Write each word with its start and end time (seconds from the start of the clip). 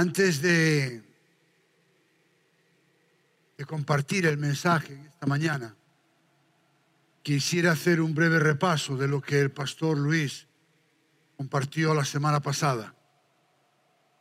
Antes 0.00 0.40
de, 0.40 1.02
compartir 3.66 4.24
el 4.24 4.38
mensaje 4.38 4.98
esta 5.06 5.26
mañana, 5.26 5.76
quisiera 7.22 7.72
hacer 7.72 8.00
un 8.00 8.14
breve 8.14 8.38
repaso 8.38 8.96
de 8.96 9.06
lo 9.06 9.20
que 9.20 9.38
el 9.38 9.50
pastor 9.50 9.98
Luis 9.98 10.46
compartió 11.36 11.92
la 11.92 12.06
semana 12.06 12.40
pasada. 12.40 12.94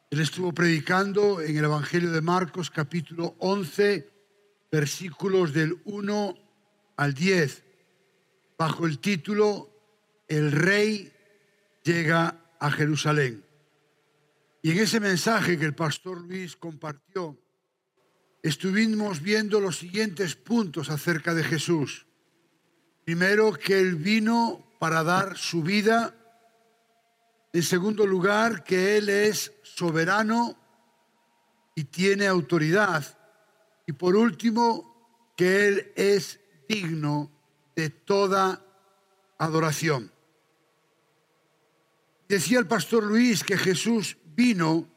Él 0.10 0.20
estuvo 0.20 0.52
predicando 0.52 1.40
en 1.40 1.56
el 1.56 1.64
Evangelio 1.64 2.12
de 2.12 2.20
Marcos 2.20 2.70
capítulo 2.70 3.36
11, 3.40 4.06
versículos 4.70 5.54
del 5.54 5.80
1 5.86 6.34
al 6.98 7.14
10, 7.14 7.64
bajo 8.58 8.86
el 8.86 9.00
título 9.00 9.70
El 10.28 10.52
rey 10.52 11.10
llega 11.86 12.36
a 12.60 12.70
Jerusalén. 12.70 13.49
Y 14.62 14.72
en 14.72 14.80
ese 14.80 15.00
mensaje 15.00 15.58
que 15.58 15.66
el 15.66 15.76
pastor 15.76 16.22
Luis 16.22 16.56
compartió, 16.56 17.38
estuvimos 18.44 19.22
viendo 19.22 19.60
los 19.60 19.78
siguientes 19.78 20.36
puntos 20.36 20.90
acerca 20.90 21.34
de 21.34 21.44
Jesús. 21.44 22.08
Primero, 23.06 23.54
que 23.54 23.80
Él 23.80 23.96
vino 23.96 24.76
para 24.80 25.04
dar 25.04 25.38
su 25.38 25.64
vida. 25.64 26.16
En 27.54 27.64
segundo 27.64 28.06
lugar, 28.06 28.64
que 28.64 28.98
Él 28.98 29.10
es 29.10 29.54
soberano 29.64 30.58
y 31.74 31.86
tiene 31.86 32.28
autoridad. 32.28 33.18
Y 33.88 33.94
por 33.94 34.16
último, 34.16 35.34
que 35.38 35.68
Él 35.68 35.94
es 35.96 36.40
digno 36.68 37.32
de 37.76 37.90
toda 37.90 38.64
adoración. 39.38 40.12
Decía 42.28 42.60
el 42.60 42.68
pastor 42.68 43.04
Luis 43.06 43.44
que 43.44 43.58
Jesús 43.58 44.18
vino 44.36 44.88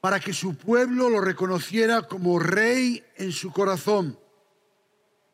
para 0.00 0.20
que 0.20 0.32
su 0.32 0.56
pueblo 0.56 1.10
lo 1.10 1.20
reconociera 1.20 2.02
como 2.02 2.38
rey 2.38 3.04
en 3.16 3.32
su 3.32 3.52
corazón, 3.52 4.18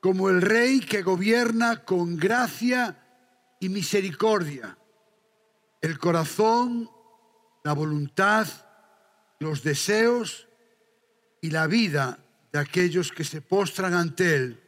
como 0.01 0.31
el 0.31 0.41
rey 0.41 0.81
que 0.81 1.03
gobierna 1.03 1.85
con 1.85 2.17
gracia 2.17 3.01
y 3.61 3.69
misericordia. 3.69 4.77
El 5.81 5.99
corazón, 5.99 6.91
la 7.63 7.73
voluntad, 7.73 8.47
los 9.39 9.63
deseos 9.63 10.49
y 11.41 11.51
la 11.51 11.67
vida 11.67 12.19
de 12.53 12.59
aquellos 12.59 13.13
que 13.13 13.25
se 13.25 13.43
postran 13.43 13.93
ante 13.93 14.35
Él, 14.35 14.61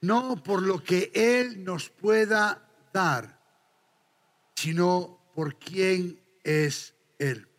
no 0.00 0.42
por 0.42 0.62
lo 0.62 0.82
que 0.82 1.12
Él 1.14 1.62
nos 1.62 1.88
pueda 1.88 2.66
dar, 2.92 3.38
sino 4.54 5.20
por 5.34 5.56
quién 5.56 6.18
es 6.42 6.94
Él. 7.18 7.49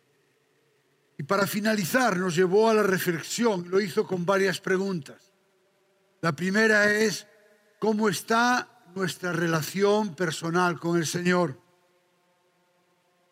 Y 1.22 1.24
para 1.24 1.46
finalizar, 1.46 2.16
nos 2.16 2.34
llevó 2.34 2.68
a 2.68 2.74
la 2.74 2.82
reflexión, 2.82 3.70
lo 3.70 3.80
hizo 3.80 4.04
con 4.04 4.26
varias 4.26 4.60
preguntas. 4.60 5.32
La 6.20 6.34
primera 6.34 6.92
es, 6.92 7.28
¿cómo 7.78 8.08
está 8.08 8.82
nuestra 8.96 9.32
relación 9.32 10.16
personal 10.16 10.80
con 10.80 10.98
el 10.98 11.06
Señor? 11.06 11.62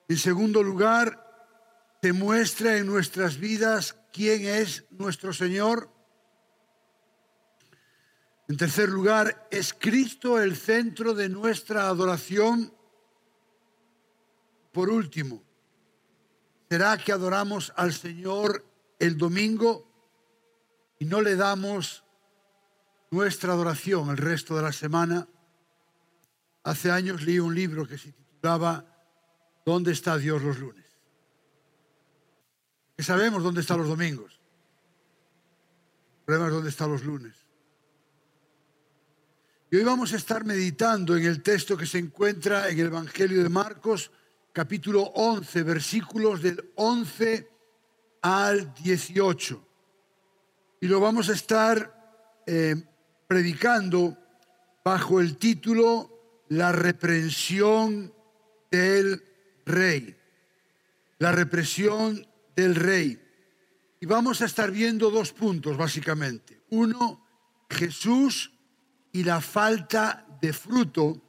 En 0.06 0.16
segundo 0.18 0.62
lugar, 0.62 1.98
¿se 2.00 2.12
muestra 2.12 2.76
en 2.76 2.86
nuestras 2.86 3.38
vidas 3.38 3.96
quién 4.12 4.44
es 4.44 4.84
nuestro 4.92 5.32
Señor? 5.32 5.90
En 8.46 8.56
tercer 8.56 8.88
lugar, 8.88 9.48
¿es 9.50 9.74
Cristo 9.74 10.40
el 10.40 10.54
centro 10.54 11.12
de 11.12 11.28
nuestra 11.28 11.88
adoración? 11.88 12.72
Por 14.70 14.90
último, 14.90 15.42
¿Será 16.70 16.96
que 16.98 17.10
adoramos 17.10 17.72
al 17.74 17.92
Señor 17.92 18.64
el 19.00 19.18
domingo 19.18 19.90
y 21.00 21.04
no 21.04 21.20
le 21.20 21.34
damos 21.34 22.04
nuestra 23.10 23.54
adoración 23.54 24.08
el 24.10 24.16
resto 24.16 24.54
de 24.54 24.62
la 24.62 24.70
semana? 24.70 25.26
Hace 26.62 26.92
años 26.92 27.22
leí 27.22 27.40
un 27.40 27.56
libro 27.56 27.88
que 27.88 27.98
se 27.98 28.12
titulaba 28.12 28.86
¿Dónde 29.66 29.90
está 29.90 30.16
Dios 30.16 30.42
los 30.42 30.60
lunes? 30.60 30.86
Que 32.96 33.02
sabemos 33.02 33.42
dónde 33.42 33.62
están 33.62 33.78
los 33.78 33.88
domingos. 33.88 34.40
El 36.20 36.24
problema 36.24 36.46
es 36.46 36.52
dónde 36.52 36.70
están 36.70 36.92
los 36.92 37.02
lunes. 37.02 37.34
Y 39.72 39.76
hoy 39.76 39.82
vamos 39.82 40.12
a 40.12 40.16
estar 40.16 40.44
meditando 40.44 41.16
en 41.16 41.24
el 41.24 41.42
texto 41.42 41.76
que 41.76 41.86
se 41.86 41.98
encuentra 41.98 42.68
en 42.68 42.78
el 42.78 42.86
Evangelio 42.86 43.42
de 43.42 43.48
Marcos, 43.48 44.12
capítulo 44.52 45.02
11, 45.02 45.62
versículos 45.62 46.42
del 46.42 46.72
11 46.74 47.48
al 48.22 48.74
18. 48.74 49.68
Y 50.80 50.86
lo 50.86 51.00
vamos 51.00 51.28
a 51.28 51.34
estar 51.34 52.42
eh, 52.46 52.74
predicando 53.26 54.16
bajo 54.84 55.20
el 55.20 55.36
título 55.36 56.44
La 56.48 56.72
reprensión 56.72 58.12
del 58.70 59.22
rey. 59.66 60.16
La 61.18 61.32
represión 61.32 62.26
del 62.56 62.74
rey. 62.74 63.22
Y 64.00 64.06
vamos 64.06 64.40
a 64.40 64.46
estar 64.46 64.70
viendo 64.70 65.10
dos 65.10 65.32
puntos, 65.32 65.76
básicamente. 65.76 66.62
Uno, 66.70 67.26
Jesús 67.68 68.52
y 69.12 69.22
la 69.22 69.40
falta 69.40 70.26
de 70.40 70.52
fruto. 70.52 71.20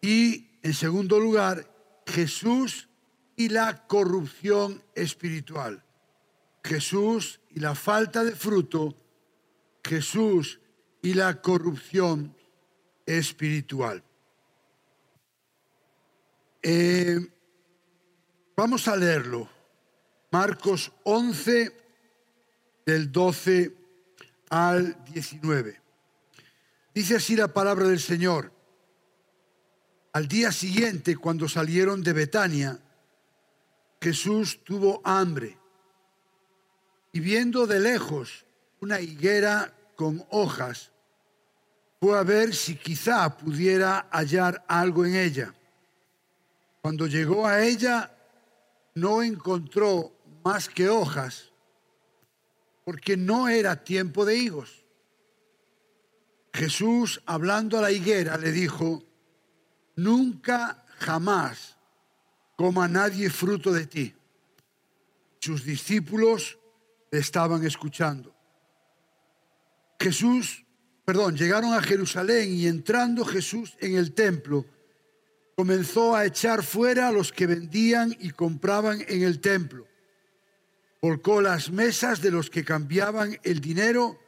Y 0.00 0.53
en 0.64 0.72
segundo 0.72 1.20
lugar, 1.20 1.70
Jesús 2.06 2.88
y 3.36 3.50
la 3.50 3.86
corrupción 3.86 4.82
espiritual. 4.94 5.84
Jesús 6.64 7.38
y 7.50 7.60
la 7.60 7.74
falta 7.74 8.24
de 8.24 8.34
fruto, 8.34 8.96
Jesús 9.84 10.58
y 11.02 11.12
la 11.12 11.42
corrupción 11.42 12.34
espiritual. 13.04 14.02
Eh, 16.62 17.20
vamos 18.56 18.88
a 18.88 18.96
leerlo. 18.96 19.46
Marcos 20.30 20.90
11, 21.02 21.76
del 22.86 23.12
12 23.12 23.76
al 24.48 25.04
19. 25.12 25.78
Dice 26.94 27.16
así 27.16 27.36
la 27.36 27.52
palabra 27.52 27.86
del 27.86 28.00
Señor. 28.00 28.53
Al 30.14 30.28
día 30.28 30.52
siguiente, 30.52 31.16
cuando 31.16 31.48
salieron 31.48 32.00
de 32.00 32.12
Betania, 32.12 32.78
Jesús 34.00 34.60
tuvo 34.62 35.00
hambre 35.02 35.58
y 37.10 37.18
viendo 37.18 37.66
de 37.66 37.80
lejos 37.80 38.46
una 38.80 39.00
higuera 39.00 39.74
con 39.96 40.24
hojas, 40.30 40.92
fue 42.00 42.16
a 42.16 42.22
ver 42.22 42.54
si 42.54 42.76
quizá 42.76 43.36
pudiera 43.36 44.06
hallar 44.12 44.64
algo 44.68 45.04
en 45.04 45.16
ella. 45.16 45.52
Cuando 46.80 47.08
llegó 47.08 47.48
a 47.48 47.64
ella, 47.64 48.16
no 48.94 49.20
encontró 49.20 50.12
más 50.44 50.68
que 50.68 50.88
hojas, 50.88 51.50
porque 52.84 53.16
no 53.16 53.48
era 53.48 53.82
tiempo 53.82 54.24
de 54.24 54.36
higos. 54.36 54.84
Jesús, 56.52 57.20
hablando 57.26 57.80
a 57.80 57.82
la 57.82 57.90
higuera, 57.90 58.38
le 58.38 58.52
dijo, 58.52 59.02
nunca 59.96 60.84
jamás 60.98 61.76
coma 62.56 62.88
nadie 62.88 63.30
fruto 63.30 63.72
de 63.72 63.86
ti. 63.86 64.14
Sus 65.40 65.64
discípulos 65.64 66.58
estaban 67.10 67.64
escuchando. 67.64 68.34
Jesús, 70.00 70.64
perdón, 71.04 71.36
llegaron 71.36 71.74
a 71.74 71.82
Jerusalén 71.82 72.52
y 72.52 72.66
entrando 72.66 73.24
Jesús 73.24 73.76
en 73.80 73.96
el 73.96 74.12
templo, 74.12 74.64
comenzó 75.56 76.16
a 76.16 76.24
echar 76.24 76.62
fuera 76.62 77.08
a 77.08 77.12
los 77.12 77.32
que 77.32 77.46
vendían 77.46 78.16
y 78.18 78.30
compraban 78.30 79.04
en 79.08 79.22
el 79.22 79.40
templo. 79.40 79.86
Volcó 81.00 81.42
las 81.42 81.70
mesas 81.70 82.22
de 82.22 82.30
los 82.30 82.50
que 82.50 82.64
cambiaban 82.64 83.38
el 83.42 83.60
dinero 83.60 84.18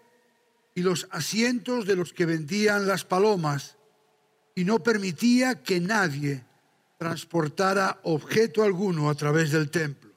y 0.74 0.82
los 0.82 1.08
asientos 1.10 1.86
de 1.86 1.96
los 1.96 2.12
que 2.12 2.26
vendían 2.26 2.86
las 2.86 3.04
palomas 3.04 3.76
y 4.56 4.64
no 4.64 4.82
permitía 4.82 5.62
que 5.62 5.80
nadie 5.80 6.42
transportara 6.98 8.00
objeto 8.04 8.62
alguno 8.64 9.10
a 9.10 9.14
través 9.14 9.52
del 9.52 9.70
templo. 9.70 10.10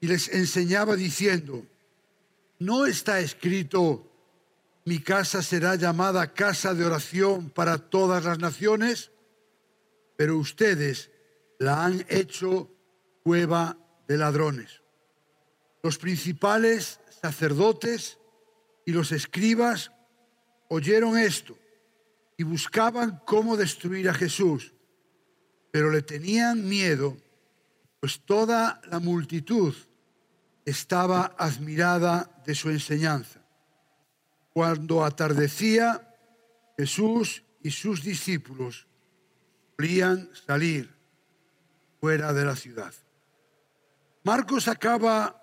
Y 0.00 0.08
les 0.08 0.28
enseñaba 0.28 0.96
diciendo, 0.96 1.66
¿no 2.58 2.86
está 2.86 3.20
escrito, 3.20 4.10
mi 4.86 5.00
casa 5.00 5.42
será 5.42 5.74
llamada 5.74 6.32
casa 6.32 6.72
de 6.72 6.86
oración 6.86 7.50
para 7.50 7.76
todas 7.76 8.24
las 8.24 8.38
naciones? 8.38 9.10
Pero 10.16 10.38
ustedes 10.38 11.10
la 11.58 11.84
han 11.84 12.06
hecho 12.08 12.70
cueva 13.22 13.76
de 14.08 14.16
ladrones. 14.16 14.80
Los 15.82 15.98
principales 15.98 17.00
sacerdotes 17.20 18.18
y 18.86 18.92
los 18.92 19.12
escribas 19.12 19.92
oyeron 20.68 21.18
esto 21.18 21.58
y 22.36 22.44
buscaban 22.44 23.20
cómo 23.24 23.56
destruir 23.56 24.08
a 24.08 24.14
Jesús, 24.14 24.74
pero 25.70 25.90
le 25.90 26.02
tenían 26.02 26.68
miedo, 26.68 27.16
pues 28.00 28.20
toda 28.20 28.80
la 28.90 29.00
multitud 29.00 29.74
estaba 30.64 31.34
admirada 31.38 32.42
de 32.44 32.54
su 32.54 32.70
enseñanza. 32.70 33.40
Cuando 34.52 35.04
atardecía, 35.04 36.14
Jesús 36.76 37.42
y 37.62 37.70
sus 37.70 38.02
discípulos 38.02 38.86
solían 39.76 40.30
salir 40.46 40.94
fuera 42.00 42.32
de 42.32 42.44
la 42.44 42.56
ciudad. 42.56 42.92
Marcos 44.24 44.68
acaba 44.68 45.42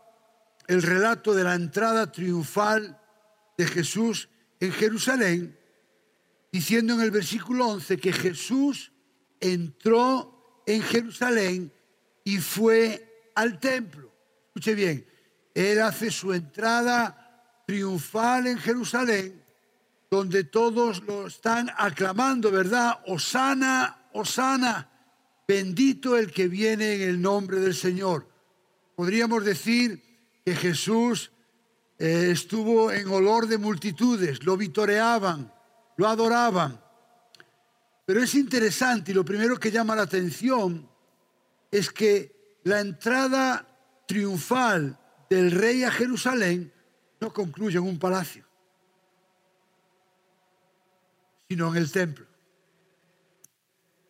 el 0.68 0.81
relato 0.81 1.34
de 1.34 1.44
la 1.44 1.56
entrada 1.56 2.12
triunfal 2.12 3.00
de 3.57 3.66
Jesús 3.66 4.30
en 4.60 4.72
Jerusalén, 4.72 5.57
diciendo 6.53 6.94
en 6.94 7.01
el 7.01 7.09
versículo 7.09 7.67
11 7.67 7.97
que 7.97 8.13
Jesús 8.13 8.91
entró 9.39 10.61
en 10.67 10.83
Jerusalén 10.83 11.73
y 12.23 12.38
fue 12.38 13.31
al 13.33 13.59
templo. 13.59 14.13
Escuche 14.45 14.75
bien, 14.75 15.05
él 15.55 15.81
hace 15.81 16.11
su 16.11 16.31
entrada 16.31 17.63
triunfal 17.65 18.45
en 18.45 18.59
Jerusalén, 18.59 19.44
donde 20.11 20.44
todos 20.44 21.01
lo 21.01 21.25
están 21.25 21.71
aclamando, 21.75 22.51
¿verdad? 22.51 23.00
Osana, 23.07 24.09
Osana, 24.13 24.91
bendito 25.47 26.15
el 26.15 26.31
que 26.31 26.47
viene 26.47 26.94
en 26.94 27.01
el 27.01 27.19
nombre 27.19 27.59
del 27.61 27.73
Señor. 27.73 28.29
Podríamos 28.95 29.44
decir 29.44 30.03
que 30.45 30.55
Jesús 30.55 31.31
eh, 31.97 32.29
estuvo 32.31 32.91
en 32.91 33.07
olor 33.07 33.47
de 33.47 33.57
multitudes, 33.57 34.44
lo 34.44 34.55
vitoreaban, 34.55 35.51
lo 35.98 36.07
adoraban. 36.07 36.81
Pero 38.06 38.22
es 38.22 38.36
interesante 38.36 39.12
y 39.12 39.16
lo 39.16 39.24
primero 39.24 39.57
que 39.60 39.72
llama 39.72 39.95
la 39.95 40.04
atención 40.04 40.90
es 41.72 41.90
que 41.90 42.60
la 42.63 42.80
entrada 42.80 43.68
triunfal 44.07 45.00
del 45.30 45.51
rey 45.51 45.84
a 45.84 45.92
Jerusalén 45.92 46.72
no 47.19 47.34
concluye 47.34 47.78
en 47.78 47.86
un 47.86 47.98
palacio, 47.98 48.45
sino 51.48 51.69
en 51.69 51.78
el 51.78 51.92
templo. 51.92 52.28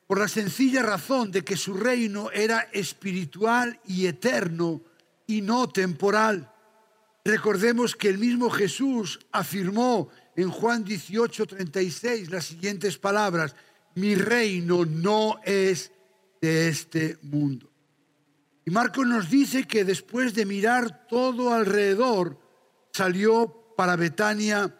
Por 0.07 0.19
la 0.19 0.27
sencilla 0.27 0.81
razón 0.81 1.31
de 1.31 1.44
que 1.44 1.56
su 1.56 1.75
reino 1.75 2.31
era 2.31 2.62
espiritual 2.74 3.79
y 3.86 4.07
eterno 4.07 4.81
y 5.27 5.41
no 5.41 5.69
temporal. 5.69 6.51
Recordemos 7.24 7.95
que 7.95 8.09
el 8.09 8.18
mismo 8.18 8.50
Jesús 8.50 9.19
afirmó 9.31 10.09
en 10.35 10.50
Juan 10.50 10.83
18, 10.83 11.45
36 11.45 12.31
las 12.31 12.45
siguientes 12.45 12.97
palabras, 12.97 13.56
mi 13.95 14.15
reino 14.15 14.85
no 14.85 15.39
es 15.44 15.91
de 16.41 16.69
este 16.69 17.18
mundo. 17.21 17.69
Y 18.65 18.71
Marcos 18.71 19.06
nos 19.06 19.30
dice 19.30 19.68
que 19.68 19.83
después 19.83 20.33
de 20.33 20.45
mirar 20.45 21.07
todo 21.07 21.53
alrededor, 21.53 22.39
salió 22.94 23.74
para 23.75 23.95
Betania 23.95 24.74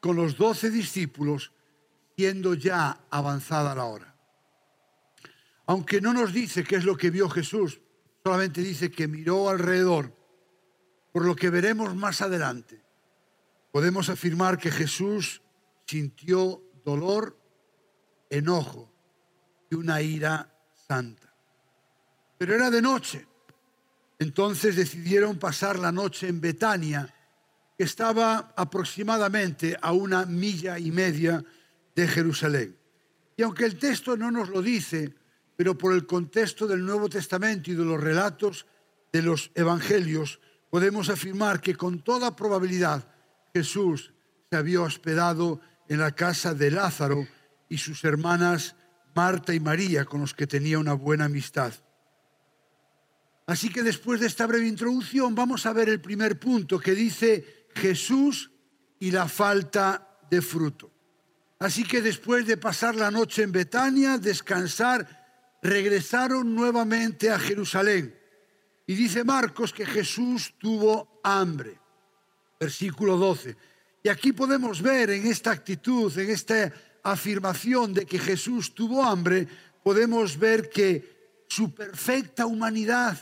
con 0.00 0.16
los 0.16 0.36
doce 0.36 0.70
discípulos, 0.70 1.52
siendo 2.16 2.54
ya 2.54 3.00
avanzada 3.10 3.74
la 3.74 3.84
hora. 3.84 4.14
Aunque 5.66 6.00
no 6.00 6.12
nos 6.12 6.32
dice 6.32 6.62
qué 6.62 6.76
es 6.76 6.84
lo 6.84 6.96
que 6.96 7.10
vio 7.10 7.28
Jesús, 7.28 7.80
solamente 8.22 8.60
dice 8.60 8.90
que 8.90 9.08
miró 9.08 9.48
alrededor, 9.48 10.14
por 11.12 11.24
lo 11.24 11.34
que 11.34 11.50
veremos 11.50 11.94
más 11.96 12.20
adelante. 12.20 12.83
Podemos 13.74 14.08
afirmar 14.08 14.56
que 14.56 14.70
Jesús 14.70 15.42
sintió 15.84 16.62
dolor, 16.84 17.36
enojo 18.30 18.94
y 19.68 19.74
una 19.74 20.00
ira 20.00 20.48
santa. 20.86 21.34
Pero 22.38 22.54
era 22.54 22.70
de 22.70 22.80
noche. 22.80 23.26
Entonces 24.20 24.76
decidieron 24.76 25.40
pasar 25.40 25.76
la 25.80 25.90
noche 25.90 26.28
en 26.28 26.40
Betania, 26.40 27.12
que 27.76 27.82
estaba 27.82 28.54
aproximadamente 28.56 29.76
a 29.82 29.90
una 29.90 30.24
milla 30.24 30.78
y 30.78 30.92
media 30.92 31.44
de 31.96 32.06
Jerusalén. 32.06 32.78
Y 33.36 33.42
aunque 33.42 33.64
el 33.64 33.76
texto 33.76 34.16
no 34.16 34.30
nos 34.30 34.50
lo 34.50 34.62
dice, 34.62 35.12
pero 35.56 35.76
por 35.76 35.94
el 35.94 36.06
contexto 36.06 36.68
del 36.68 36.86
Nuevo 36.86 37.08
Testamento 37.08 37.72
y 37.72 37.74
de 37.74 37.84
los 37.84 38.00
relatos 38.00 38.66
de 39.12 39.22
los 39.22 39.50
Evangelios, 39.56 40.38
podemos 40.70 41.08
afirmar 41.08 41.60
que 41.60 41.74
con 41.74 42.04
toda 42.04 42.36
probabilidad 42.36 43.13
Jesús 43.54 44.12
se 44.50 44.56
había 44.56 44.80
hospedado 44.80 45.60
en 45.88 46.00
la 46.00 46.12
casa 46.12 46.54
de 46.54 46.72
Lázaro 46.72 47.28
y 47.68 47.78
sus 47.78 48.02
hermanas 48.02 48.74
Marta 49.14 49.54
y 49.54 49.60
María, 49.60 50.04
con 50.04 50.20
los 50.22 50.34
que 50.34 50.48
tenía 50.48 50.76
una 50.78 50.94
buena 50.94 51.26
amistad. 51.26 51.72
Así 53.46 53.68
que 53.68 53.84
después 53.84 54.18
de 54.18 54.26
esta 54.26 54.46
breve 54.46 54.66
introducción 54.66 55.36
vamos 55.36 55.66
a 55.66 55.72
ver 55.72 55.88
el 55.88 56.00
primer 56.00 56.40
punto 56.40 56.80
que 56.80 56.96
dice 56.96 57.68
Jesús 57.76 58.50
y 58.98 59.12
la 59.12 59.28
falta 59.28 60.18
de 60.28 60.42
fruto. 60.42 60.90
Así 61.60 61.84
que 61.84 62.02
después 62.02 62.46
de 62.46 62.56
pasar 62.56 62.96
la 62.96 63.12
noche 63.12 63.44
en 63.44 63.52
Betania, 63.52 64.18
descansar, 64.18 65.58
regresaron 65.62 66.56
nuevamente 66.56 67.30
a 67.30 67.38
Jerusalén. 67.38 68.18
Y 68.86 68.94
dice 68.94 69.22
Marcos 69.22 69.72
que 69.72 69.86
Jesús 69.86 70.54
tuvo 70.58 71.20
hambre. 71.22 71.83
Versículo 72.64 73.18
12. 73.18 73.56
Y 74.02 74.08
aquí 74.08 74.32
podemos 74.32 74.80
ver 74.80 75.10
en 75.10 75.26
esta 75.26 75.50
actitud, 75.50 76.10
en 76.18 76.30
esta 76.30 76.72
afirmación 77.02 77.92
de 77.92 78.06
que 78.06 78.18
Jesús 78.18 78.74
tuvo 78.74 79.04
hambre, 79.04 79.46
podemos 79.82 80.38
ver 80.38 80.70
que 80.70 81.44
su 81.46 81.74
perfecta 81.74 82.46
humanidad, 82.46 83.18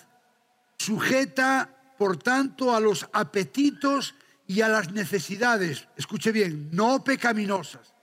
sujeta, 0.78 1.68
por 1.98 2.18
tanto, 2.18 2.72
a 2.72 2.78
los 2.78 3.08
apetitos 3.12 4.14
y 4.46 4.60
a 4.60 4.68
las 4.68 4.92
necesidades, 4.92 5.88
escuche 5.96 6.30
bien, 6.30 6.68
no 6.70 7.02
pecaminosas. 7.02 7.94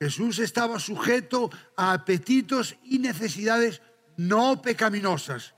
Jesús 0.00 0.38
estaba 0.38 0.80
sujeto 0.80 1.50
a 1.76 1.92
apetitos 1.92 2.74
y 2.84 3.00
necesidades 3.00 3.82
no 4.16 4.62
pecaminosas, 4.62 5.52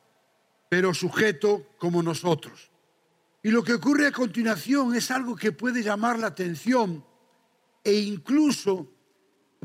pero 0.69 0.93
sujeto 0.95 1.65
como 1.79 2.03
nosotros. 2.03 2.68
Y 3.49 3.51
lo 3.51 3.65
que 3.65 3.73
ocurre 3.73 4.07
a 4.07 4.13
continuación 4.13 4.95
es 4.95 5.11
algo 5.11 5.35
que 5.35 5.53
puede 5.53 5.83
llamar 5.83 6.19
la 6.19 6.27
atención 6.27 7.03
e 7.83 7.95
incluso 7.95 8.93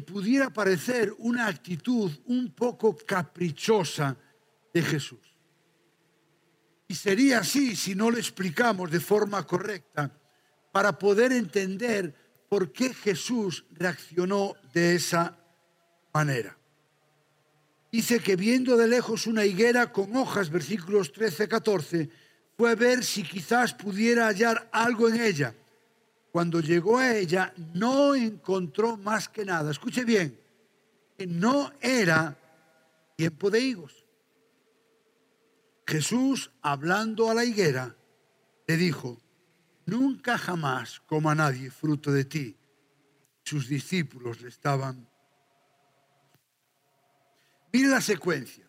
pudiera 0.07 0.53
parecer 0.53 1.13
una 1.17 1.47
actitud 1.47 2.09
un 2.27 2.53
poco 2.53 2.95
caprichosa 2.95 4.15
de 4.73 4.81
Jesús. 4.83 5.19
Y 6.87 6.95
sería 6.95 7.39
así 7.39 7.75
si 7.75 7.93
no 7.93 8.09
lo 8.09 8.17
explicamos 8.17 8.89
de 8.89 9.01
forma 9.01 9.45
correcta 9.45 10.17
para 10.71 10.97
poder 10.97 11.33
entender 11.33 12.15
por 12.47 12.71
qué 12.71 12.93
Jesús 12.93 13.65
reaccionó 13.71 14.53
de 14.73 14.95
esa 14.95 15.37
manera. 16.13 16.57
Dice 17.91 18.21
que 18.21 18.37
viendo 18.37 18.77
de 18.77 18.87
lejos 18.87 19.27
una 19.27 19.43
higuera 19.43 19.91
con 19.91 20.15
hojas, 20.15 20.49
versículos 20.49 21.11
13, 21.11 21.49
14, 21.49 22.22
fue 22.57 22.71
a 22.71 22.75
ver 22.75 23.03
si 23.03 23.23
quizás 23.23 23.73
pudiera 23.73 24.27
hallar 24.27 24.69
algo 24.71 25.09
en 25.09 25.21
ella. 25.21 25.55
Cuando 26.31 26.59
llegó 26.59 26.97
a 26.97 27.15
ella, 27.15 27.53
no 27.73 28.15
encontró 28.15 28.97
más 28.97 29.29
que 29.29 29.45
nada. 29.45 29.71
Escuche 29.71 30.03
bien, 30.03 30.39
que 31.17 31.27
no 31.27 31.71
era 31.79 32.37
tiempo 33.15 33.49
de 33.49 33.59
higos. 33.59 34.05
Jesús, 35.85 36.51
hablando 36.61 37.29
a 37.29 37.33
la 37.33 37.45
higuera, 37.45 37.95
le 38.67 38.77
dijo, 38.77 39.21
nunca 39.85 40.37
jamás 40.37 41.01
coma 41.01 41.35
nadie 41.35 41.69
fruto 41.69 42.11
de 42.11 42.25
ti. 42.25 42.57
Sus 43.43 43.67
discípulos 43.67 44.41
le 44.41 44.49
estaban 44.49 45.07
Mire 47.73 47.87
la 47.87 48.01
secuencia. 48.01 48.63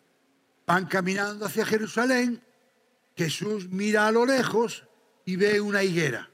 Van 0.65 0.87
caminando 0.87 1.45
hacia 1.45 1.63
Jerusalén, 1.63 2.43
Jesús 3.15 3.69
mira 3.69 4.07
a 4.07 4.11
lo 4.11 4.25
lejos 4.25 4.83
y 5.25 5.35
ve 5.35 5.61
una 5.61 5.83
higuera. 5.83 6.29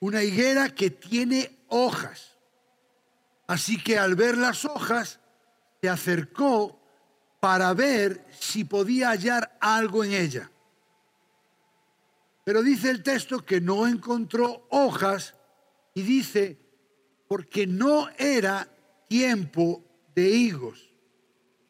Una 0.00 0.22
higuera 0.22 0.74
que 0.74 0.90
tiene 0.90 1.64
hojas. 1.68 2.36
Así 3.46 3.82
que 3.82 3.98
al 3.98 4.14
ver 4.14 4.36
las 4.36 4.64
hojas, 4.64 5.20
se 5.80 5.88
acercó 5.88 6.80
para 7.40 7.72
ver 7.74 8.24
si 8.38 8.64
podía 8.64 9.10
hallar 9.10 9.56
algo 9.60 10.04
en 10.04 10.12
ella. 10.12 10.50
Pero 12.44 12.62
dice 12.62 12.90
el 12.90 13.02
texto 13.02 13.44
que 13.44 13.60
no 13.60 13.86
encontró 13.86 14.66
hojas 14.70 15.34
y 15.94 16.02
dice, 16.02 16.58
porque 17.28 17.66
no 17.66 18.08
era 18.18 18.68
tiempo 19.08 19.84
de 20.14 20.28
higos. 20.28 20.92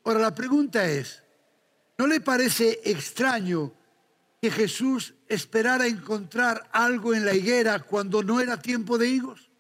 Ahora 0.05 0.21
la 0.21 0.35
pregunta 0.35 0.85
es, 0.87 1.23
¿no 1.99 2.07
le 2.07 2.21
parece 2.21 2.81
extraño 2.85 3.73
que 4.41 4.51
Jesús 4.51 5.15
esperara 5.29 5.87
encontrar 5.87 6.69
algo 6.73 7.15
en 7.15 7.27
la 7.27 7.35
higuera 7.35 7.81
cuando 7.81 8.23
no 8.23 8.41
era 8.41 8.61
tiempo 8.61 8.97
de 8.97 9.09
higos? 9.09 9.51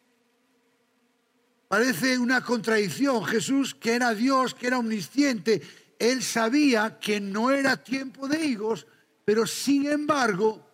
Parece 1.68 2.18
una 2.18 2.42
contradicción. 2.42 3.24
Jesús, 3.24 3.74
que 3.74 3.94
era 3.94 4.14
Dios, 4.14 4.54
que 4.54 4.66
era 4.66 4.78
omnisciente, 4.78 5.62
él 5.98 6.22
sabía 6.22 6.98
que 6.98 7.20
no 7.20 7.50
era 7.50 7.84
tiempo 7.84 8.26
de 8.26 8.44
higos, 8.44 8.86
pero 9.24 9.46
sin 9.46 9.86
embargo 9.86 10.66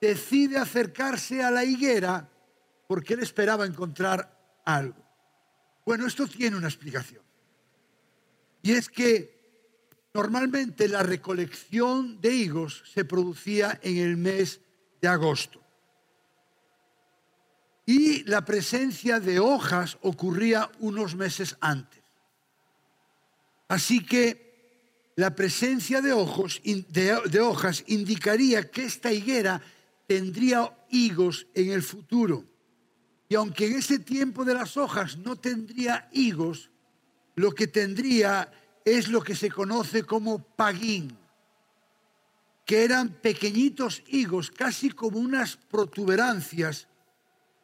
decide 0.00 0.56
acercarse 0.56 1.42
a 1.42 1.50
la 1.50 1.64
higuera 1.64 2.28
porque 2.88 3.14
él 3.14 3.20
esperaba 3.20 3.66
encontrar 3.66 4.60
algo. 4.64 5.04
Bueno, 5.84 6.06
esto 6.06 6.26
tiene 6.26 6.56
una 6.56 6.68
explicación. 6.68 7.22
Y 8.62 8.72
es 8.72 8.88
que 8.88 9.39
normalmente 10.12 10.88
la 10.88 11.02
recolección 11.02 12.20
de 12.20 12.34
higos 12.34 12.82
se 12.92 13.04
producía 13.04 13.78
en 13.82 13.98
el 13.98 14.16
mes 14.16 14.60
de 15.00 15.08
agosto. 15.08 15.60
Y 17.86 18.24
la 18.24 18.44
presencia 18.44 19.20
de 19.20 19.40
hojas 19.40 19.98
ocurría 20.02 20.70
unos 20.78 21.14
meses 21.14 21.56
antes. 21.60 22.02
Así 23.68 24.04
que 24.04 24.50
la 25.16 25.34
presencia 25.34 26.00
de, 26.00 26.12
hojas 26.12 27.84
indicaría 27.86 28.70
que 28.70 28.84
esta 28.84 29.12
higuera 29.12 29.60
tendría 30.06 30.72
higos 30.88 31.46
en 31.54 31.70
el 31.70 31.82
futuro. 31.82 32.44
Y 33.28 33.34
aunque 33.34 33.66
en 33.66 33.76
ese 33.76 34.00
tiempo 34.00 34.44
de 34.44 34.54
las 34.54 34.76
hojas 34.76 35.18
no 35.18 35.36
tendría 35.36 36.08
higos, 36.12 36.70
lo 37.36 37.52
que 37.52 37.66
tendría 37.66 38.50
es 38.84 39.08
lo 39.08 39.22
que 39.22 39.34
se 39.34 39.50
conoce 39.50 40.04
como 40.04 40.42
paguín, 40.42 41.16
que 42.64 42.84
eran 42.84 43.08
pequeñitos 43.08 44.02
higos, 44.08 44.50
casi 44.50 44.90
como 44.90 45.18
unas 45.18 45.56
protuberancias. 45.56 46.88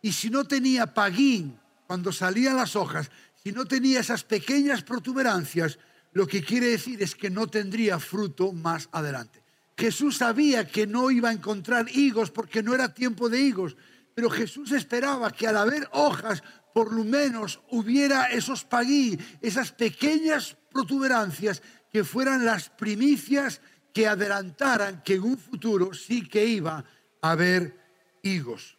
Y 0.02 0.12
si 0.12 0.30
no 0.30 0.44
tenía 0.44 0.92
paguín, 0.94 1.58
cuando 1.86 2.12
salían 2.12 2.56
las 2.56 2.76
hojas, 2.76 3.10
si 3.42 3.52
no 3.52 3.64
tenía 3.64 4.00
esas 4.00 4.24
pequeñas 4.24 4.82
protuberancias, 4.82 5.78
lo 6.12 6.26
que 6.26 6.42
quiere 6.42 6.68
decir 6.68 7.02
es 7.02 7.14
que 7.14 7.30
no 7.30 7.46
tendría 7.46 8.00
fruto 8.00 8.52
más 8.52 8.88
adelante. 8.90 9.42
Jesús 9.76 10.16
sabía 10.16 10.66
que 10.66 10.86
no 10.86 11.10
iba 11.10 11.28
a 11.28 11.32
encontrar 11.32 11.86
higos 11.90 12.30
porque 12.30 12.62
no 12.62 12.74
era 12.74 12.94
tiempo 12.94 13.28
de 13.28 13.40
higos, 13.40 13.76
pero 14.14 14.30
Jesús 14.30 14.72
esperaba 14.72 15.30
que 15.30 15.46
al 15.46 15.58
haber 15.58 15.88
hojas, 15.92 16.42
por 16.76 16.92
lo 16.92 17.04
menos 17.04 17.62
hubiera 17.70 18.26
esos 18.26 18.62
paguí, 18.62 19.18
esas 19.40 19.72
pequeñas 19.72 20.58
protuberancias 20.70 21.62
que 21.90 22.04
fueran 22.04 22.44
las 22.44 22.68
primicias 22.68 23.62
que 23.94 24.06
adelantaran 24.06 25.02
que 25.02 25.14
en 25.14 25.22
un 25.22 25.38
futuro 25.38 25.94
sí 25.94 26.28
que 26.28 26.44
iba 26.44 26.84
a 27.22 27.30
haber 27.30 27.80
higos. 28.22 28.76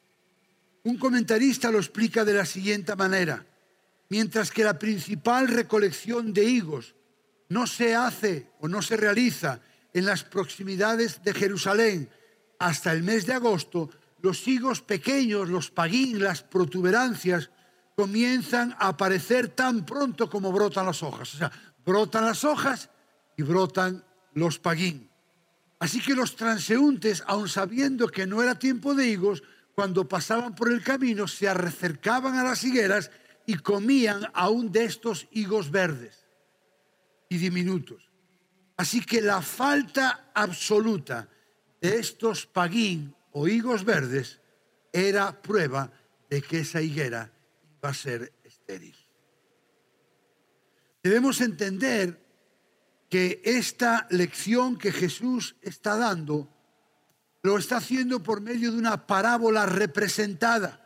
Un 0.83 0.99
comentarista 0.99 1.71
lo 1.71 1.79
explica 1.79 2.23
de 2.23 2.35
la 2.35 2.45
siguiente 2.45 2.95
manera. 2.95 3.43
Mientras 4.09 4.51
que 4.51 4.63
la 4.63 4.77
principal 4.77 5.47
recolección 5.47 6.33
de 6.33 6.43
higos 6.45 6.93
no 7.49 7.65
se 7.65 7.95
hace 7.95 8.51
o 8.59 8.67
no 8.67 8.83
se 8.83 8.95
realiza 8.95 9.59
en 9.91 10.05
las 10.05 10.23
proximidades 10.23 11.23
de 11.23 11.33
Jerusalén 11.33 12.11
hasta 12.59 12.91
el 12.91 13.01
mes 13.01 13.25
de 13.25 13.33
agosto, 13.33 13.89
los 14.21 14.47
higos 14.47 14.83
pequeños, 14.83 15.49
los 15.49 15.71
paguín, 15.71 16.21
las 16.21 16.43
protuberancias, 16.43 17.49
comienzan 17.97 18.73
a 18.73 18.89
aparecer 18.89 19.49
tan 19.49 19.83
pronto 19.83 20.29
como 20.29 20.51
brotan 20.51 20.85
las 20.85 21.01
hojas. 21.01 21.33
O 21.33 21.37
sea, 21.37 21.51
brotan 21.83 22.25
las 22.25 22.43
hojas 22.43 22.91
y 23.35 23.41
brotan 23.41 24.05
los 24.33 24.59
paguín. 24.59 25.09
Así 25.79 25.99
que 25.99 26.13
los 26.13 26.35
transeúntes, 26.35 27.23
aun 27.25 27.49
sabiendo 27.49 28.07
que 28.07 28.27
no 28.27 28.43
era 28.43 28.59
tiempo 28.59 28.93
de 28.93 29.07
higos, 29.07 29.41
cuando 29.73 30.07
pasaban 30.07 30.53
por 30.53 30.71
el 30.71 30.83
camino 30.83 31.27
se 31.27 31.49
acercaban 31.49 32.35
a 32.37 32.43
las 32.43 32.63
higueras 32.63 33.09
y 33.47 33.55
comían 33.55 34.27
aún 34.33 34.71
de 34.71 34.85
estos 34.85 35.27
higos 35.31 35.71
verdes 35.71 36.27
y 37.29 37.37
diminutos. 37.37 38.11
Así 38.75 39.01
que 39.01 39.21
la 39.21 39.41
falta 39.41 40.29
absoluta 40.35 41.29
de 41.81 41.97
estos 41.97 42.45
paguín 42.45 43.15
o 43.31 43.47
higos 43.47 43.83
verdes 43.83 44.39
era 44.93 45.41
prueba 45.41 45.91
de 46.29 46.43
que 46.43 46.59
esa 46.59 46.81
higuera 46.81 47.31
iba 47.87 47.91
a 47.91 47.93
ser 47.93 48.33
estéril. 48.43 48.95
Debemos 51.01 51.39
entender 51.39 52.19
que 53.09 53.41
esta 53.45 54.07
lección 54.09 54.77
que 54.77 54.91
Jesús 54.91 55.55
está 55.61 55.95
dando 55.95 56.49
lo 57.43 57.57
está 57.57 57.77
haciendo 57.77 58.21
por 58.21 58.41
medio 58.41 58.73
de 58.73 58.77
una 58.77 59.07
parábola 59.07 59.65
representada. 59.65 60.83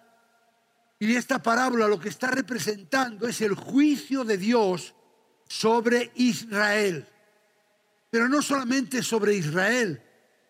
Y 1.00 1.15
esta 1.15 1.41
parábola 1.41 1.88
lo 1.88 2.00
que 2.00 2.10
está 2.10 2.29
representando 2.29 3.27
es 3.27 3.41
el 3.41 3.55
juicio 3.55 4.24
de 4.24 4.38
Dios 4.38 4.93
sobre 5.48 6.12
Israel. 6.13 7.08
Pero 8.12 8.29
no 8.29 8.43
solamente 8.43 9.01
sobre 9.01 9.34
Israel, 9.34 10.03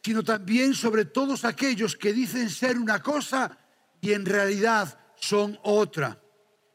sino 0.04 0.22
también 0.22 0.74
sobre 0.74 1.06
todos 1.06 1.46
aquellos 1.46 1.96
que 1.96 2.12
dicen 2.12 2.50
ser 2.50 2.78
una 2.78 3.02
cosa 3.02 3.58
y 4.02 4.12
en 4.12 4.26
realidad 4.26 5.00
son 5.16 5.58
otra. 5.64 6.21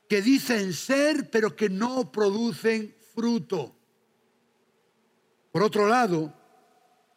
Que 0.08 0.22
dicen 0.22 0.72
ser 0.72 1.30
pero 1.30 1.56
que 1.56 1.68
no 1.68 2.12
producen 2.12 2.94
fruto. 3.14 3.74
Por 5.50 5.62
otro 5.62 5.88
lado, 5.88 6.34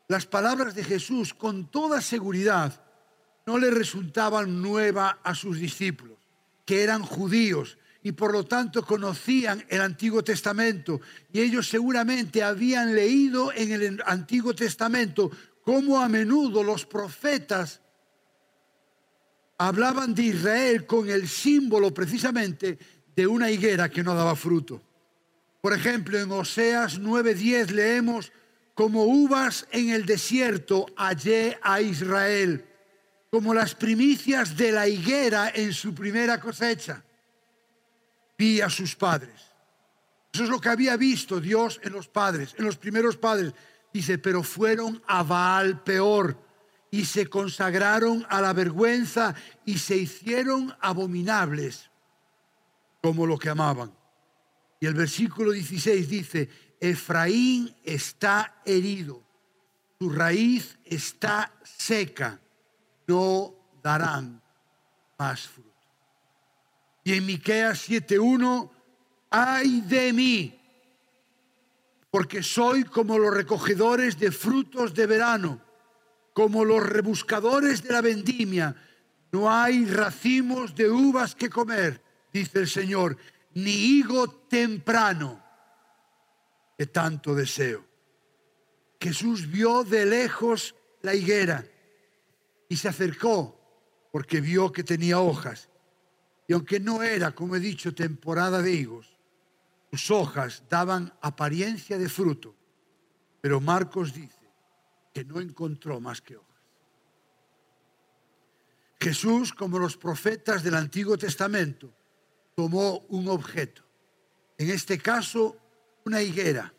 las 0.08 0.26
palabras 0.26 0.74
de 0.74 0.84
Jesús 0.84 1.34
con 1.34 1.70
toda 1.70 2.02
seguridad 2.02 2.84
no 3.46 3.58
le 3.58 3.70
resultaban 3.70 4.62
nueva 4.62 5.20
a 5.24 5.36
sus 5.36 5.60
discípulos, 5.60 6.18
que 6.66 6.84
eran 6.84 7.04
judíos 7.04 7.78
y 8.02 8.14
por 8.14 8.32
lo 8.32 8.46
tanto 8.46 8.86
conocían 8.86 9.64
el 9.70 9.82
Antiguo 9.82 10.24
Testamento. 10.24 11.02
Y 11.34 11.42
ellos 11.42 11.68
seguramente 11.68 12.44
habían 12.44 12.96
leído 12.96 13.52
en 13.54 13.72
el 13.72 14.02
Antiguo 14.06 14.54
Testamento 14.54 15.30
cómo 15.64 16.00
a 16.00 16.08
menudo 16.08 16.64
los 16.64 16.86
profetas 16.86 17.82
hablaban 19.60 20.16
de 20.16 20.24
Israel 20.24 20.86
con 20.86 21.10
el 21.10 21.28
símbolo 21.28 21.94
precisamente 21.94 22.80
de 23.16 23.28
una 23.28 23.52
higuera 23.52 23.90
que 23.90 24.02
no 24.02 24.16
daba 24.16 24.36
fruto. 24.36 24.82
Por 25.62 25.74
ejemplo, 25.74 26.18
en 26.18 26.32
Oseas 26.32 27.00
9:10 27.00 27.72
leemos, 27.72 28.32
como 28.74 29.04
uvas 29.04 29.68
en 29.72 29.90
el 29.90 30.06
desierto 30.06 30.86
hallé 30.96 31.60
a 31.62 31.82
Israel, 31.82 32.66
como 33.30 33.54
las 33.54 33.76
primicias 33.76 34.56
de 34.56 34.72
la 34.72 34.88
higuera 34.88 35.52
en 35.54 35.74
su 35.74 35.94
primera 35.94 36.40
cosecha. 36.40 37.04
Vi 38.38 38.62
a 38.62 38.70
sus 38.70 38.96
padres. 38.96 39.42
Eso 40.32 40.46
es 40.46 40.50
lo 40.50 40.62
que 40.62 40.70
había 40.70 40.96
visto 40.96 41.42
Dios 41.42 41.82
en 41.84 41.92
los 41.92 42.08
padres, 42.08 42.56
en 42.58 42.64
los 42.64 42.78
primeros 42.78 43.18
padres. 43.18 43.52
Dice, 43.92 44.18
pero 44.18 44.42
fueron 44.42 45.02
a 45.08 45.24
Baal 45.24 45.84
peor 45.84 46.49
y 46.92 47.06
se 47.06 47.28
consagraron 47.28 48.26
a 48.30 48.42
la 48.42 48.54
vergüenza 48.54 49.36
y 49.66 49.78
se 49.78 49.98
hicieron 49.98 50.76
abominables 50.82 51.90
como 53.02 53.26
lo 53.26 53.38
que 53.38 53.50
amaban. 53.50 53.94
Y 54.80 54.86
el 54.86 54.94
versículo 54.94 55.52
16 55.52 56.10
dice, 56.10 56.50
Efraín 56.80 57.76
está 57.84 58.62
herido, 58.66 59.24
su 60.00 60.10
raíz 60.10 60.78
está 60.86 61.54
seca, 61.64 62.40
no 63.08 63.54
darán 63.84 64.42
más 65.18 65.48
fruto. 65.48 65.70
Y 67.04 67.14
en 67.14 67.26
Miqueas 67.26 67.90
7:1, 67.90 68.70
ay 69.30 69.82
de 69.82 70.14
mí, 70.14 70.60
porque 72.10 72.42
soy 72.42 72.84
como 72.84 73.18
los 73.18 73.34
recogedores 73.34 74.18
de 74.18 74.32
frutos 74.32 74.94
de 74.94 75.06
verano, 75.06 75.62
como 76.40 76.64
los 76.64 76.82
rebuscadores 76.82 77.84
de 77.84 77.92
la 77.92 78.00
vendimia. 78.00 78.74
No 79.34 79.52
hay 79.52 79.84
racimos 79.84 80.74
de 80.74 80.90
uvas 80.90 81.36
que 81.36 81.50
comer, 81.50 82.02
dice 82.32 82.60
el 82.60 82.70
Señor 82.70 83.18
ni 83.56 83.72
higo 83.72 84.30
temprano 84.48 85.44
que 86.78 86.86
tanto 86.86 87.36
deseo. 87.36 87.86
Jesús 89.02 89.52
vio 89.52 89.84
de 89.84 90.06
lejos 90.06 90.76
la 91.02 91.14
higuera 91.14 91.66
y 92.70 92.78
se 92.78 92.88
acercó 92.88 93.60
porque 94.10 94.40
vio 94.40 94.72
que 94.72 94.86
tenía 94.86 95.20
hojas. 95.20 95.68
Y 96.48 96.54
aunque 96.54 96.80
no 96.80 97.04
era, 97.04 97.36
como 97.36 97.58
he 97.58 97.60
dicho, 97.60 97.94
temporada 97.94 98.62
de 98.62 98.72
higos, 98.72 99.20
sus 99.92 100.10
hojas 100.10 100.64
daban 100.70 101.14
apariencia 101.20 101.98
de 101.98 102.08
fruto. 102.08 102.56
Pero 103.42 103.60
Marcos 103.60 104.14
dice 104.14 104.39
que 105.14 105.26
no 105.26 105.40
encontró 105.40 106.00
más 106.00 106.22
que 106.22 106.38
hojas. 106.38 106.50
Jesús, 109.00 109.54
como 109.54 109.80
los 109.80 109.96
profetas 109.96 110.64
del 110.64 110.76
Antiguo 110.76 111.18
Testamento, 111.18 111.94
tomó 112.56 113.00
un 113.10 113.30
objeto, 113.30 113.84
en 114.58 114.70
este 114.70 114.98
caso 114.98 115.58
una 116.06 116.22
higuera, 116.22 116.74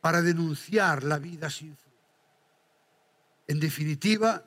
para 0.00 0.22
denunciar 0.22 1.04
la 1.04 1.18
vida 1.18 1.50
sin 1.50 1.76
fruto. 1.76 1.88
En 3.46 3.60
definitiva, 3.60 4.44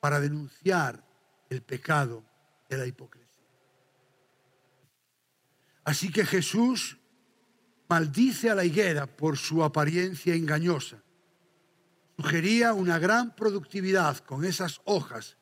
para 0.00 0.20
denunciar 0.20 1.04
el 1.50 1.62
pecado 1.62 2.24
de 2.68 2.78
la 2.78 2.86
hipocresía. 2.86 3.26
Así 5.84 6.10
que 6.10 6.24
Jesús 6.24 6.98
maldice 7.88 8.50
a 8.50 8.54
la 8.54 8.64
higuera 8.64 9.06
por 9.06 9.36
su 9.36 9.62
apariencia 9.62 10.34
engañosa, 10.34 11.02
sugería 12.16 12.72
una 12.72 12.98
gran 12.98 13.34
productividad 13.34 14.18
con 14.18 14.44
esas 14.44 14.80
hojas, 14.84 15.36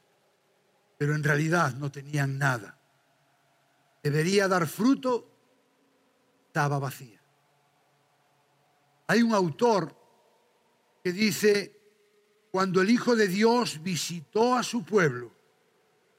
pero 0.98 1.14
en 1.14 1.22
realidad 1.22 1.74
no 1.74 1.90
tenían 1.90 2.38
nada. 2.38 2.78
Debería 4.02 4.48
dar 4.48 4.66
fruto, 4.66 5.30
estaba 6.46 6.78
vacía. 6.78 7.20
Hay 9.06 9.22
un 9.22 9.34
autor 9.34 9.94
que 11.02 11.12
dice, 11.12 11.80
cuando 12.50 12.80
el 12.80 12.90
Hijo 12.90 13.14
de 13.14 13.28
Dios 13.28 13.82
visitó 13.82 14.54
a 14.54 14.62
su 14.62 14.84
pueblo, 14.84 15.32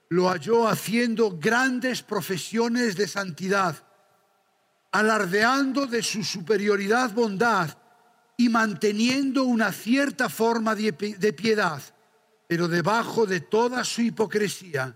lo 0.10 0.30
halló 0.30 0.68
haciendo 0.68 1.38
grandes 1.38 2.02
profesiones 2.04 2.96
de 2.96 3.08
santidad, 3.08 3.76
alardeando 4.92 5.88
de 5.88 6.02
su 6.02 6.24
superioridad 6.24 7.12
bondad 7.12 7.78
y 8.38 8.50
manteniendo 8.50 9.44
una 9.44 9.72
cierta 9.72 10.30
forma 10.30 10.76
de 10.76 10.94
piedad, 11.34 11.82
pero 12.48 12.68
debajo 12.68 13.26
de 13.26 13.40
toda 13.40 13.84
su 13.84 14.02
hipocresía 14.02 14.96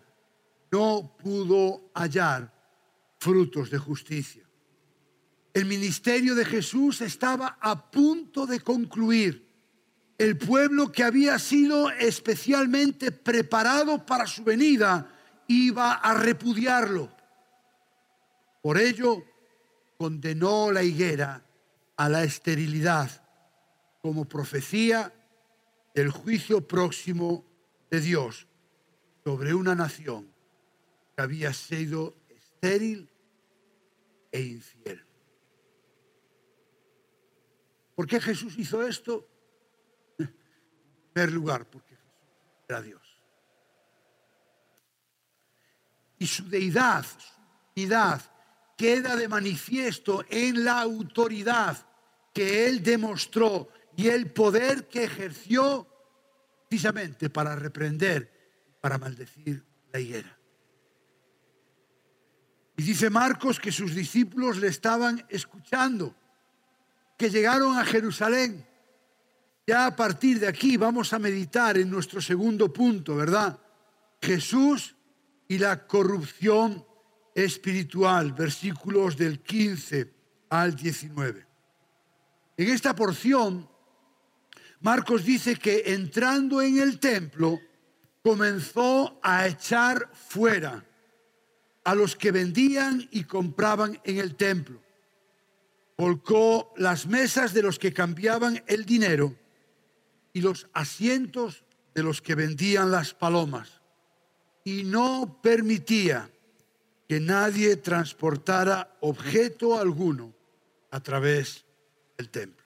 no 0.72 1.16
pudo 1.22 1.92
hallar 1.96 2.54
frutos 3.18 3.70
de 3.70 3.78
justicia. 3.78 4.44
El 5.54 5.66
ministerio 5.66 6.36
de 6.36 6.46
Jesús 6.46 7.02
estaba 7.02 7.58
a 7.60 7.90
punto 7.90 8.46
de 8.46 8.60
concluir. 8.60 9.48
El 10.18 10.38
pueblo 10.38 10.92
que 10.92 11.04
había 11.04 11.40
sido 11.40 11.90
especialmente 11.90 13.12
preparado 13.12 14.06
para 14.06 14.28
su 14.28 14.44
venida 14.44 15.12
iba 15.48 15.94
a 15.94 16.14
repudiarlo. 16.14 17.10
Por 18.62 18.78
ello, 18.78 19.24
condenó 19.98 20.72
la 20.72 20.84
higuera 20.84 21.44
a 21.98 22.10
la 22.10 22.24
esterilidad 22.24 23.10
como 24.02 24.26
profecía 24.26 25.14
del 25.94 26.12
juicio 26.12 26.66
próximo 26.66 27.46
de 27.90 28.00
Dios 28.00 28.48
sobre 29.24 29.54
una 29.54 29.76
nación 29.76 30.32
que 31.16 31.22
había 31.22 31.54
sido 31.54 32.16
estéril 32.30 33.10
e 34.32 34.42
infiel. 34.42 35.06
¿Por 37.96 38.08
qué 38.08 38.22
Jesús 38.22 38.58
hizo 38.58 38.82
esto? 38.88 39.28
En 40.18 40.34
primer 41.12 41.34
lugar, 41.34 41.70
porque 41.70 41.96
Jesús 41.96 42.14
era 42.70 42.82
Dios. 42.82 43.02
Y 46.18 46.28
su 46.28 46.48
deidad, 46.48 47.06
su 47.06 47.42
deidad, 47.76 48.22
queda 48.78 49.18
de 49.18 49.28
manifiesto 49.28 50.24
en 50.30 50.64
la 50.64 50.80
autoridad 50.80 51.78
que 52.34 52.68
él 52.68 52.82
demostró 52.82 53.68
y 54.00 54.08
el 54.08 54.32
poder 54.32 54.88
que 54.88 55.04
ejerció 55.04 55.86
precisamente 56.70 57.30
para 57.30 57.54
reprender, 57.54 58.32
para 58.80 58.98
maldecir 58.98 59.62
la 59.92 60.00
higuera. 60.00 60.40
Y 62.78 62.84
dice 62.84 63.10
Marcos 63.10 63.60
que 63.60 63.74
sus 63.74 63.94
discípulos 63.94 64.56
le 64.56 64.68
estaban 64.68 65.26
escuchando, 65.28 66.16
que 67.18 67.30
llegaron 67.30 67.78
a 67.78 67.84
Jerusalén. 67.84 68.66
Ya 69.68 69.88
a 69.88 69.96
partir 69.98 70.40
de 70.40 70.48
aquí 70.48 70.78
vamos 70.78 71.12
a 71.12 71.20
meditar 71.20 71.78
en 71.78 71.90
nuestro 71.90 72.22
segundo 72.22 72.72
punto, 72.72 73.18
¿verdad? 73.18 73.60
Jesús 74.22 74.96
y 75.50 75.58
la 75.58 75.86
corrupción 75.86 76.86
espiritual, 77.36 78.32
versículos 78.32 79.18
del 79.18 79.42
15 79.42 80.14
al 80.52 80.74
19. 80.74 81.46
En 82.56 82.70
esta 82.70 82.96
porción 82.96 83.69
Marcos 84.82 85.26
dice 85.26 85.56
que 85.56 85.84
entrando 85.88 86.62
en 86.62 86.80
el 86.80 87.00
templo 87.00 87.60
comenzó 88.24 89.20
a 89.22 89.48
echar 89.48 90.10
fuera 90.14 90.86
a 91.84 91.96
los 91.96 92.16
que 92.16 92.32
vendían 92.32 93.08
y 93.12 93.24
compraban 93.24 94.00
en 94.04 94.18
el 94.20 94.36
templo. 94.36 94.82
Volcó 95.98 96.74
las 96.78 97.08
mesas 97.08 97.54
de 97.54 97.62
los 97.62 97.78
que 97.78 97.94
cambiaban 97.94 98.64
el 98.68 98.86
dinero 98.86 99.36
y 100.32 100.42
los 100.42 100.68
asientos 100.74 101.66
de 101.94 102.04
los 102.04 102.22
que 102.22 102.36
vendían 102.36 102.92
las 102.92 103.14
palomas. 103.14 103.82
Y 104.64 104.84
no 104.84 105.40
permitía 105.42 106.30
que 107.08 107.20
nadie 107.20 107.76
transportara 107.76 108.96
objeto 109.02 109.80
alguno 109.80 110.34
a 110.92 111.02
través 111.02 111.66
del 112.18 112.30
templo. 112.30 112.59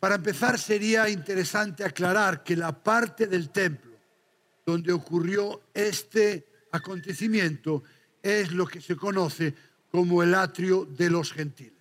Para 0.00 0.16
empezar, 0.16 0.58
sería 0.58 1.08
interesante 1.08 1.84
aclarar 1.84 2.42
que 2.42 2.56
la 2.56 2.72
parte 2.72 3.26
del 3.26 3.50
templo 3.50 3.96
donde 4.64 4.92
ocurrió 4.92 5.62
este 5.72 6.46
acontecimiento 6.72 7.84
es 8.22 8.50
lo 8.50 8.66
que 8.66 8.80
se 8.80 8.96
conoce 8.96 9.54
como 9.90 10.22
el 10.22 10.34
atrio 10.34 10.84
de 10.84 11.08
los 11.08 11.32
gentiles. 11.32 11.72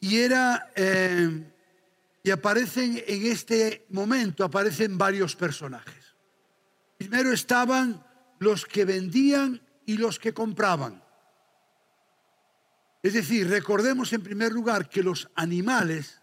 Y 0.00 0.18
era, 0.18 0.70
eh, 0.74 1.52
y 2.22 2.30
aparecen 2.30 3.02
en 3.06 3.26
este 3.26 3.86
momento, 3.90 4.44
aparecen 4.44 4.96
varios 4.96 5.36
personajes. 5.36 6.16
Primero 6.96 7.32
estaban 7.32 8.04
los 8.38 8.64
que 8.64 8.84
vendían 8.84 9.60
y 9.86 9.96
los 9.96 10.18
que 10.18 10.32
compraban. 10.32 11.01
Es 13.02 13.14
decir, 13.14 13.48
recordemos 13.48 14.12
en 14.12 14.22
primer 14.22 14.52
lugar 14.52 14.88
que 14.88 15.02
los 15.02 15.28
animales 15.34 16.20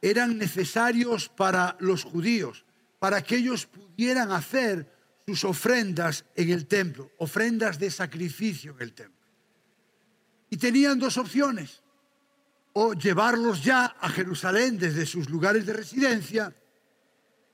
eran 0.00 0.38
necesarios 0.38 1.28
para 1.28 1.76
los 1.80 2.04
judíos, 2.04 2.64
para 2.98 3.22
que 3.22 3.36
ellos 3.36 3.66
pudieran 3.66 4.32
hacer 4.32 4.90
sus 5.26 5.44
ofrendas 5.44 6.24
en 6.34 6.50
el 6.50 6.66
templo, 6.66 7.10
ofrendas 7.18 7.78
de 7.78 7.90
sacrificio 7.90 8.74
en 8.76 8.82
el 8.82 8.92
templo. 8.94 9.20
Y 10.48 10.56
tenían 10.56 10.98
dos 10.98 11.18
opciones, 11.18 11.82
o 12.72 12.94
llevarlos 12.94 13.62
ya 13.62 13.84
a 14.00 14.08
Jerusalén 14.08 14.78
desde 14.78 15.04
sus 15.04 15.28
lugares 15.28 15.66
de 15.66 15.74
residencia, 15.74 16.54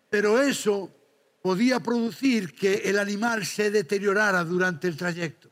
pero 0.08 0.40
eso 0.40 0.94
podía 1.42 1.80
producir 1.80 2.54
que 2.54 2.74
el 2.74 2.98
animal 2.98 3.44
se 3.44 3.72
deteriorara 3.72 4.44
durante 4.44 4.86
el 4.86 4.96
trayecto 4.96 5.50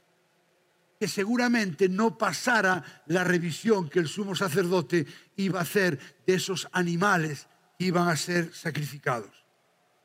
seguramente 1.09 1.89
no 1.89 2.17
pasara 2.19 3.03
la 3.07 3.25
revisión 3.25 3.89
que 3.89 3.99
el 3.99 4.09
sumo 4.09 4.35
sacerdote 4.35 5.07
iba 5.37 5.59
a 5.59 5.63
hacer 5.63 5.99
de 6.27 6.35
esos 6.35 6.69
animales 6.73 7.49
que 7.79 7.87
iban 7.87 8.09
a 8.09 8.17
ser 8.17 8.55
sacrificados. 8.55 9.45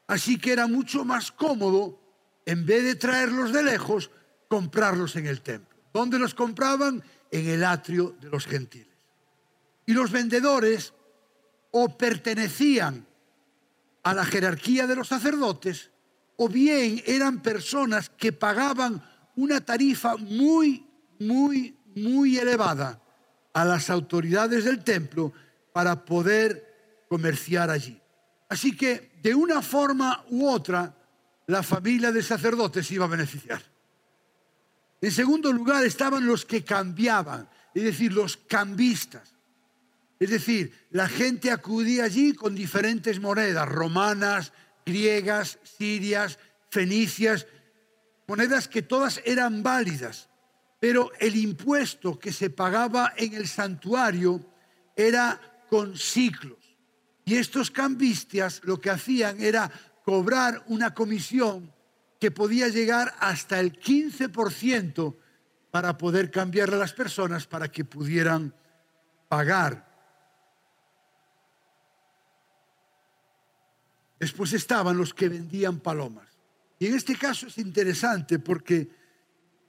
Así 0.08 0.38
que 0.38 0.52
era 0.52 0.68
mucho 0.68 1.06
más 1.06 1.32
cómodo, 1.32 2.00
en 2.46 2.66
vez 2.66 2.84
de 2.84 2.96
traerlos 2.96 3.54
de 3.54 3.64
lejos, 3.64 4.10
comprarlos 4.48 5.16
en 5.16 5.28
el 5.28 5.42
templo. 5.42 5.78
¿Dónde 5.94 6.18
los 6.18 6.34
compraban? 6.34 7.04
En 7.32 7.48
el 7.48 7.64
atrio 7.64 8.16
de 8.20 8.30
los 8.30 8.48
gentiles. 8.48 8.88
Y 9.86 9.94
los 9.94 10.12
vendedores 10.12 10.94
o 11.72 11.96
pertenecían 11.98 13.06
a 14.04 14.14
la 14.14 14.26
jerarquía 14.26 14.88
de 14.88 14.96
los 14.96 15.08
sacerdotes 15.08 15.92
o 16.38 16.48
bien 16.48 17.04
eran 17.06 17.42
personas 17.42 18.10
que 18.10 18.32
pagaban 18.32 19.04
una 19.36 19.62
tarifa 19.62 20.16
muy, 20.18 20.88
muy, 21.20 21.78
muy 21.96 22.38
elevada 22.38 23.02
a 23.54 23.66
las 23.66 23.90
autoridades 23.90 24.64
del 24.64 24.84
templo 24.84 25.34
para 25.74 26.06
poder 26.06 27.06
comerciar 27.08 27.70
allí. 27.70 28.00
Así 28.48 28.76
que, 28.76 29.12
de 29.22 29.36
una 29.36 29.62
forma 29.62 30.26
u 30.30 30.48
otra, 30.48 30.96
la 31.48 31.64
familia 31.64 32.12
de 32.12 32.24
sacerdotes 32.24 32.90
iba 32.92 33.06
a 33.06 33.10
beneficiar. 33.10 33.62
En 35.02 35.12
segundo 35.12 35.52
lugar 35.52 35.86
estaban 35.86 36.26
los 36.26 36.46
que 36.46 36.64
cambiaban, 36.64 37.50
es 37.74 37.84
decir, 37.84 38.14
los 38.14 38.38
cambistas. 38.38 39.34
Es 40.20 40.30
decir, 40.30 40.88
la 40.92 41.08
gente 41.08 41.50
acudía 41.50 42.04
allí 42.04 42.34
con 42.34 42.54
diferentes 42.54 43.20
monedas, 43.20 43.68
romanas, 43.70 44.52
griegas, 44.86 45.60
sirias, 45.64 46.40
fenicias, 46.70 47.48
monedas 48.28 48.68
que 48.68 48.82
todas 48.82 49.22
eran 49.26 49.64
válidas, 49.64 50.29
pero 50.80 51.12
el 51.20 51.36
impuesto 51.36 52.18
que 52.18 52.32
se 52.32 52.50
pagaba 52.50 53.14
en 53.18 53.34
el 53.34 53.48
santuario 53.48 54.40
era 54.96 55.40
con 55.70 55.98
ciclos. 55.98 56.58
Y 57.26 57.36
estos 57.36 57.70
cambistas 57.70 58.62
lo 58.64 58.80
que 58.80 58.90
hacían 58.90 59.42
era 59.42 59.70
cobrar 60.04 60.64
una 60.68 60.94
comisión 60.94 61.72
que 62.20 62.32
podía 62.32 62.70
llegar 62.70 63.14
hasta 63.20 63.60
el 63.60 63.80
15% 63.80 65.16
para 65.70 65.98
poder 65.98 66.32
cambiarle 66.32 66.76
a 66.76 66.80
las 66.80 66.94
personas 66.94 67.46
para 67.46 67.70
que 67.70 67.86
pudieran 67.86 68.54
pagar. 69.28 69.88
Después 74.20 74.52
estaban 74.54 74.98
los 74.98 75.14
que 75.14 75.30
vendían 75.30 75.80
palomas. 75.80 76.28
Y 76.80 76.88
en 76.88 76.96
este 76.96 77.16
caso 77.16 77.48
es 77.48 77.58
interesante 77.58 78.40
porque 78.40 78.99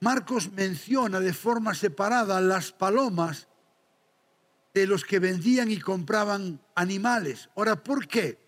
Marcos 0.01 0.51
menciona 0.51 1.19
de 1.19 1.31
forma 1.31 1.75
separada 1.75 2.41
las 2.41 2.71
palomas 2.71 3.47
de 4.73 4.87
los 4.87 5.05
que 5.05 5.19
vendían 5.19 5.69
y 5.69 5.79
compraban 5.79 6.59
animales. 6.73 7.49
Ahora, 7.55 7.83
¿por 7.83 8.07
qué? 8.07 8.39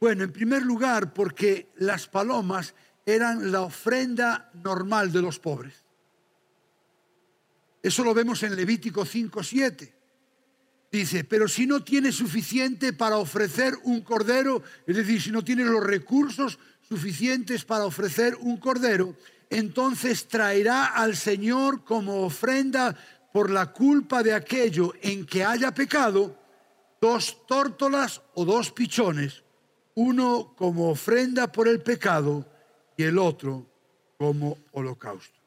Bueno, 0.00 0.24
en 0.24 0.32
primer 0.32 0.62
lugar, 0.62 1.12
porque 1.12 1.68
las 1.76 2.06
palomas 2.06 2.74
eran 3.04 3.52
la 3.52 3.60
ofrenda 3.60 4.50
normal 4.54 5.12
de 5.12 5.20
los 5.20 5.38
pobres. 5.38 5.84
Eso 7.82 8.02
lo 8.02 8.14
vemos 8.14 8.42
en 8.42 8.56
Levítico 8.56 9.04
5.7. 9.04 9.92
Dice, 10.90 11.24
pero 11.24 11.48
si 11.48 11.66
no 11.66 11.84
tiene 11.84 12.12
suficiente 12.12 12.94
para 12.94 13.18
ofrecer 13.18 13.74
un 13.84 14.00
cordero, 14.00 14.62
es 14.86 14.96
decir, 14.96 15.20
si 15.20 15.30
no 15.30 15.44
tiene 15.44 15.64
los 15.64 15.84
recursos 15.84 16.58
suficientes 16.80 17.66
para 17.66 17.84
ofrecer 17.84 18.36
un 18.40 18.56
cordero, 18.56 19.14
entonces 19.50 20.28
traerá 20.28 20.86
al 20.86 21.16
Señor 21.16 21.84
como 21.84 22.22
ofrenda 22.22 22.96
por 23.32 23.50
la 23.50 23.72
culpa 23.72 24.22
de 24.22 24.32
aquello 24.32 24.92
en 25.02 25.26
que 25.26 25.44
haya 25.44 25.72
pecado 25.74 26.38
dos 27.00 27.46
tórtolas 27.46 28.22
o 28.34 28.44
dos 28.44 28.70
pichones, 28.70 29.42
uno 29.94 30.54
como 30.56 30.90
ofrenda 30.90 31.50
por 31.50 31.66
el 31.66 31.80
pecado 31.80 32.46
y 32.96 33.02
el 33.02 33.18
otro 33.18 33.66
como 34.18 34.58
holocausto. 34.72 35.38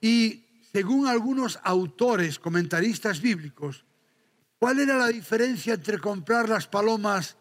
Y 0.00 0.44
según 0.72 1.06
algunos 1.06 1.58
autores, 1.62 2.38
comentaristas 2.38 3.20
bíblicos, 3.20 3.84
¿cuál 4.58 4.80
era 4.80 4.96
la 4.96 5.08
diferencia 5.08 5.74
entre 5.74 5.98
comprar 5.98 6.48
las 6.48 6.66
palomas 6.66 7.36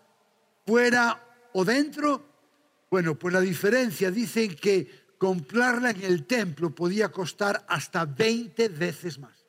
fuera 0.65 1.23
o 1.53 1.65
dentro? 1.65 2.25
Bueno, 2.91 3.15
pues 3.15 3.33
la 3.33 3.41
diferencia 3.41 4.11
dicen 4.11 4.55
que 4.55 5.04
comprarla 5.25 5.89
en 5.89 6.03
el 6.03 6.27
templo 6.27 6.69
podía 6.75 7.11
costar 7.11 7.65
hasta 7.67 8.05
20 8.05 8.69
veces 8.69 9.17
más. 9.17 9.43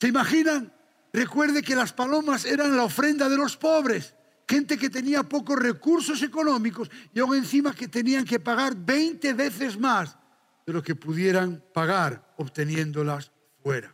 ¿Se 0.00 0.06
imaginan? 0.06 0.72
Recuerde 1.12 1.60
que 1.60 1.74
las 1.74 1.92
palomas 1.92 2.44
eran 2.44 2.76
la 2.76 2.84
ofrenda 2.84 3.28
de 3.28 3.36
los 3.36 3.56
pobres, 3.56 4.14
gente 4.46 4.78
que 4.78 4.90
tenía 4.90 5.24
pocos 5.24 5.58
recursos 5.58 6.22
económicos 6.22 6.88
y 7.12 7.18
aún 7.18 7.34
encima 7.34 7.74
que 7.74 7.88
tenían 7.88 8.24
que 8.24 8.38
pagar 8.38 8.76
20 8.76 9.32
veces 9.32 9.76
más 9.76 10.16
de 10.64 10.72
lo 10.72 10.80
que 10.80 10.94
pudieran 10.94 11.64
pagar 11.74 12.32
obteniéndolas 12.36 13.32
fuera. 13.60 13.92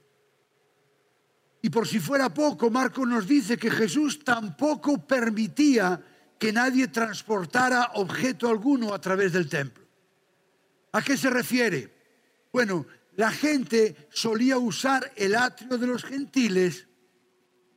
Y 1.63 1.71
por 1.71 1.89
si 1.89 2.01
fuera 2.01 2.35
poco, 2.35 2.69
Marco 2.69 3.07
nos 3.07 3.27
dice 3.27 3.57
que 3.57 3.71
Jesús 3.71 4.23
tampoco 4.23 5.07
permitía 5.07 5.99
que 6.43 6.53
nadie 6.53 6.89
transportara 6.89 7.93
objeto 7.95 8.49
alguno 8.49 8.93
a 8.93 9.01
través 9.01 9.33
del 9.33 9.49
templo. 9.49 9.85
¿A 10.91 11.01
qué 11.01 11.17
se 11.17 11.31
refiere? 11.31 11.95
Bueno, 12.53 12.85
la 13.15 13.31
gente 13.31 14.09
solía 14.11 14.59
usar 14.59 15.13
el 15.15 15.37
atrio 15.37 15.79
de 15.79 15.87
los 15.87 16.03
gentiles 16.03 16.89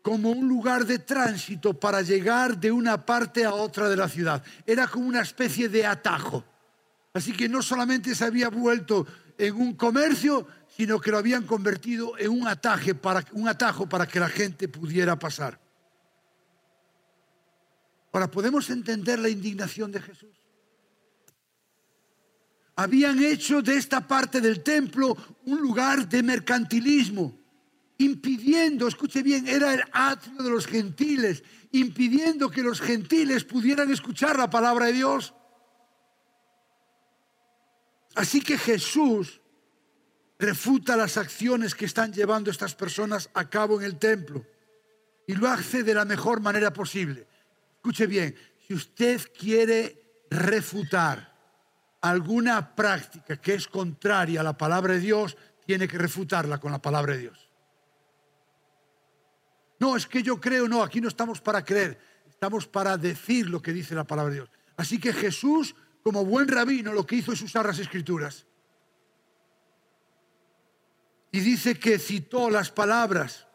como 0.01 0.31
un 0.31 0.47
lugar 0.47 0.87
de 0.87 0.97
tránsito 0.97 1.79
para 1.79 2.01
llegar 2.01 2.57
de 2.57 2.71
una 2.71 3.05
parte 3.05 3.45
a 3.45 3.53
otra 3.53 3.87
de 3.87 3.97
la 3.97 4.09
ciudad. 4.09 4.43
Era 4.65 4.87
como 4.87 5.05
una 5.05 5.21
especie 5.21 5.69
de 5.69 5.85
atajo. 5.85 6.43
Así 7.13 7.33
que 7.33 7.47
no 7.47 7.61
solamente 7.61 8.15
se 8.15 8.25
había 8.25 8.49
vuelto 8.49 9.05
en 9.37 9.53
un 9.57 9.75
comercio, 9.75 10.47
sino 10.75 10.99
que 10.99 11.11
lo 11.11 11.19
habían 11.19 11.43
convertido 11.43 12.17
en 12.17 12.31
un, 12.31 12.47
ataje 12.47 12.95
para, 12.95 13.23
un 13.33 13.47
atajo 13.47 13.87
para 13.87 14.07
que 14.07 14.19
la 14.19 14.29
gente 14.29 14.67
pudiera 14.67 15.19
pasar. 15.19 15.64
Ahora, 18.15 18.31
¿podemos 18.31 18.69
entender 18.69 19.19
la 19.19 19.27
indignación 19.27 19.91
de 19.91 20.01
Jesús? 20.01 20.31
habían 22.77 23.21
hecho 23.21 23.61
de 23.61 23.75
esta 23.75 24.07
parte 24.07 24.39
del 24.39 24.63
templo 24.63 25.15
un 25.45 25.61
lugar 25.61 26.07
de 26.07 26.23
mercantilismo, 26.23 27.37
impidiendo, 27.97 28.87
escuche 28.87 29.21
bien, 29.21 29.47
era 29.47 29.73
el 29.73 29.83
atrio 29.91 30.43
de 30.43 30.49
los 30.49 30.65
gentiles, 30.65 31.43
impidiendo 31.71 32.49
que 32.49 32.61
los 32.61 32.79
gentiles 32.79 33.43
pudieran 33.43 33.91
escuchar 33.91 34.37
la 34.37 34.49
palabra 34.49 34.85
de 34.85 34.93
Dios. 34.93 35.33
Así 38.15 38.39
que 38.39 38.57
Jesús 38.57 39.41
refuta 40.39 40.95
las 40.95 41.17
acciones 41.17 41.75
que 41.75 41.85
están 41.85 42.13
llevando 42.13 42.49
estas 42.49 42.75
personas 42.75 43.29
a 43.33 43.49
cabo 43.49 43.79
en 43.79 43.85
el 43.85 43.99
templo 43.99 44.45
y 45.27 45.35
lo 45.35 45.49
hace 45.49 45.83
de 45.83 45.93
la 45.93 46.05
mejor 46.05 46.39
manera 46.39 46.71
posible. 46.71 47.27
Escuche 47.85 48.07
bien, 48.07 48.35
si 48.67 48.73
usted 48.73 49.21
quiere 49.37 50.25
refutar 50.31 51.35
alguna 52.01 52.75
práctica 52.75 53.39
que 53.39 53.53
es 53.53 53.67
contraria 53.67 54.39
a 54.41 54.43
la 54.43 54.57
palabra 54.57 54.95
de 54.95 55.01
Dios, 55.01 55.37
tiene 55.67 55.87
que 55.87 55.99
refutarla 55.99 56.57
con 56.57 56.71
la 56.71 56.81
palabra 56.81 57.13
de 57.13 57.19
Dios. 57.19 57.47
No, 59.77 59.95
es 59.95 60.07
que 60.07 60.23
yo 60.23 60.41
creo, 60.41 60.67
no, 60.67 60.81
aquí 60.81 60.99
no 60.99 61.07
estamos 61.07 61.41
para 61.41 61.63
creer, 61.63 61.99
estamos 62.27 62.65
para 62.65 62.97
decir 62.97 63.47
lo 63.51 63.61
que 63.61 63.71
dice 63.71 63.93
la 63.93 64.03
palabra 64.03 64.31
de 64.31 64.39
Dios. 64.39 64.49
Así 64.77 64.99
que 64.99 65.13
Jesús, 65.13 65.75
como 66.01 66.25
buen 66.25 66.47
rabino, 66.47 66.91
lo 66.91 67.05
que 67.05 67.17
hizo 67.17 67.33
es 67.33 67.41
usar 67.43 67.67
las 67.67 67.77
escrituras. 67.77 68.47
Y 71.31 71.39
dice 71.39 71.77
que 71.77 71.99
citó 71.99 72.49
las 72.49 72.71
palabras. 72.71 73.45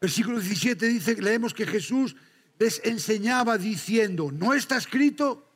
Versículo 0.00 0.38
17 0.38 0.86
dice, 0.86 1.20
leemos 1.20 1.52
que 1.52 1.66
Jesús 1.66 2.14
les 2.58 2.80
enseñaba 2.84 3.58
diciendo, 3.58 4.30
¿no 4.32 4.54
está 4.54 4.76
escrito? 4.76 5.50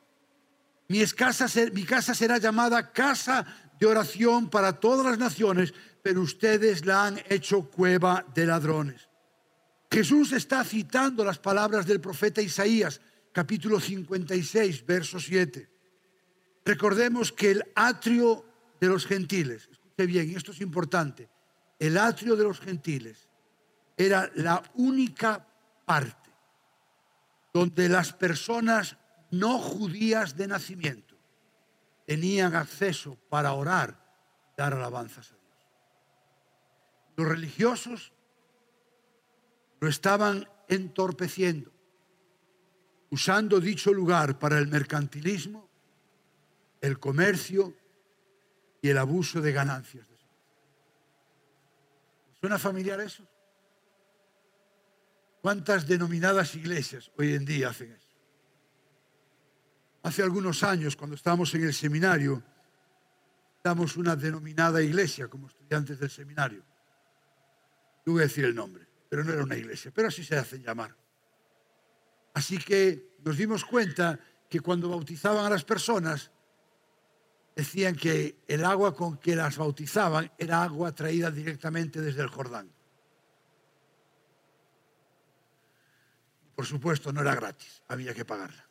Mi 0.88 1.04
casa, 1.06 1.48
será 1.48 2.38
llamada 2.38 2.92
casa 2.92 3.46
de 3.78 3.87
oración 3.87 4.48
para 4.48 4.80
todas 4.80 5.04
las 5.04 5.18
naciones, 5.18 5.74
pero 6.02 6.22
ustedes 6.22 6.87
la 6.87 7.06
han 7.06 7.20
hecho 7.28 7.70
cueva 7.70 8.24
de 8.34 8.46
ladrones. 8.46 9.08
Jesús 9.90 10.32
está 10.32 10.64
citando 10.64 11.24
las 11.24 11.38
palabras 11.38 11.87
del 11.87 12.00
profeta 12.00 12.42
Isaías, 12.42 13.00
capítulo 13.32 13.80
56, 13.80 14.84
verso 14.87 15.20
7. 15.20 15.68
Recordemos 16.64 17.32
que 17.32 17.50
el 17.52 17.64
atrio 17.74 18.44
de 18.80 18.88
los 18.88 19.06
gentiles, 19.06 19.68
escuche 19.70 20.06
bien, 20.06 20.37
esto 20.37 20.52
es 20.52 20.61
importante, 20.61 21.28
el 21.78 21.96
atrio 21.96 22.37
de 22.37 22.44
los 22.44 22.61
gentiles 22.61 23.28
era 23.96 24.30
la 24.34 24.62
única 24.74 25.46
parte 25.84 26.27
donde 27.52 27.88
las 27.88 28.12
personas 28.12 28.96
no 29.30 29.58
judías 29.58 30.37
de 30.37 30.48
nacimiento 30.48 31.16
tenían 32.06 32.54
acceso 32.54 33.16
para 33.28 33.52
orar, 33.52 33.98
dar 34.56 34.74
alabanzas 34.74 35.32
a 35.32 35.34
Dios. 35.34 35.66
Los 37.16 37.28
religiosos 37.28 38.12
lo 39.80 39.88
estaban 39.88 40.48
entorpeciendo, 40.68 41.70
usando 43.11 43.61
dicho 43.61 43.92
lugar 43.92 44.38
para 44.38 44.58
el 44.58 44.68
mercantilismo, 44.68 45.68
el 46.80 46.98
comercio 46.98 47.74
y 48.80 48.88
el 48.88 48.98
abuso 48.98 49.40
de 49.40 49.52
ganancias. 49.52 50.06
¿Suena 52.40 52.58
familiar 52.58 53.00
eso? 53.00 53.26
¿Cuántas 55.40 55.87
denominadas 55.87 56.55
iglesias 56.55 57.11
hoy 57.16 57.35
en 57.35 57.44
día 57.44 57.68
hacen 57.68 57.92
eso? 57.92 58.09
Hace 60.03 60.22
algunos 60.22 60.62
años, 60.62 60.96
cuando 60.96 61.16
estábamos 61.16 61.55
en 61.55 61.64
el 61.64 61.74
seminario, 61.74 62.42
damos 63.62 63.96
una 63.96 64.16
denominada 64.16 64.83
iglesia 64.83 65.29
como 65.29 65.46
estudiantes 65.48 65.98
del 65.98 66.11
seminario. 66.11 66.64
No 68.05 68.14
voy 68.14 68.22
a 68.22 68.27
decir 68.27 68.44
el 68.44 68.55
nombre, 68.55 68.87
pero 69.09 69.22
no 69.22 69.33
era 69.33 69.42
una 69.42 69.57
iglesia, 69.57 69.92
pero 69.94 70.09
así 70.09 70.24
se 70.24 70.37
hacen 70.37 70.62
llamar. 70.62 70.96
Así 72.35 72.59
que 72.59 73.16
nos 73.24 73.37
dimos 73.37 73.64
cuenta 73.64 74.18
que 74.48 74.61
cuando 74.61 74.88
bautizaban 74.88 75.44
a 75.44 75.51
las 75.51 75.64
personas, 75.64 76.31
decían 77.55 77.94
que 77.94 78.44
el 78.46 78.64
agua 78.64 78.94
con 78.94 79.18
que 79.18 79.37
las 79.37 79.57
bautizaban 79.57 80.31
era 80.38 80.62
agua 80.62 80.92
traída 80.92 81.31
directamente 81.31 82.01
desde 82.01 82.22
el 82.22 82.29
Jordán. 82.29 82.70
Por 86.59 86.66
supuesto, 86.66 87.12
no 87.12 87.21
era 87.21 87.37
gratis, 87.37 87.85
había 87.87 88.12
que 88.12 88.25
pagarla. 88.25 88.68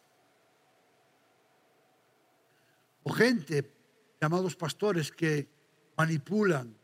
o 3.07 3.09
gente, 3.13 3.63
llamados 4.19 4.57
pastores, 4.57 5.13
que 5.13 5.47
manipulan 5.95 6.75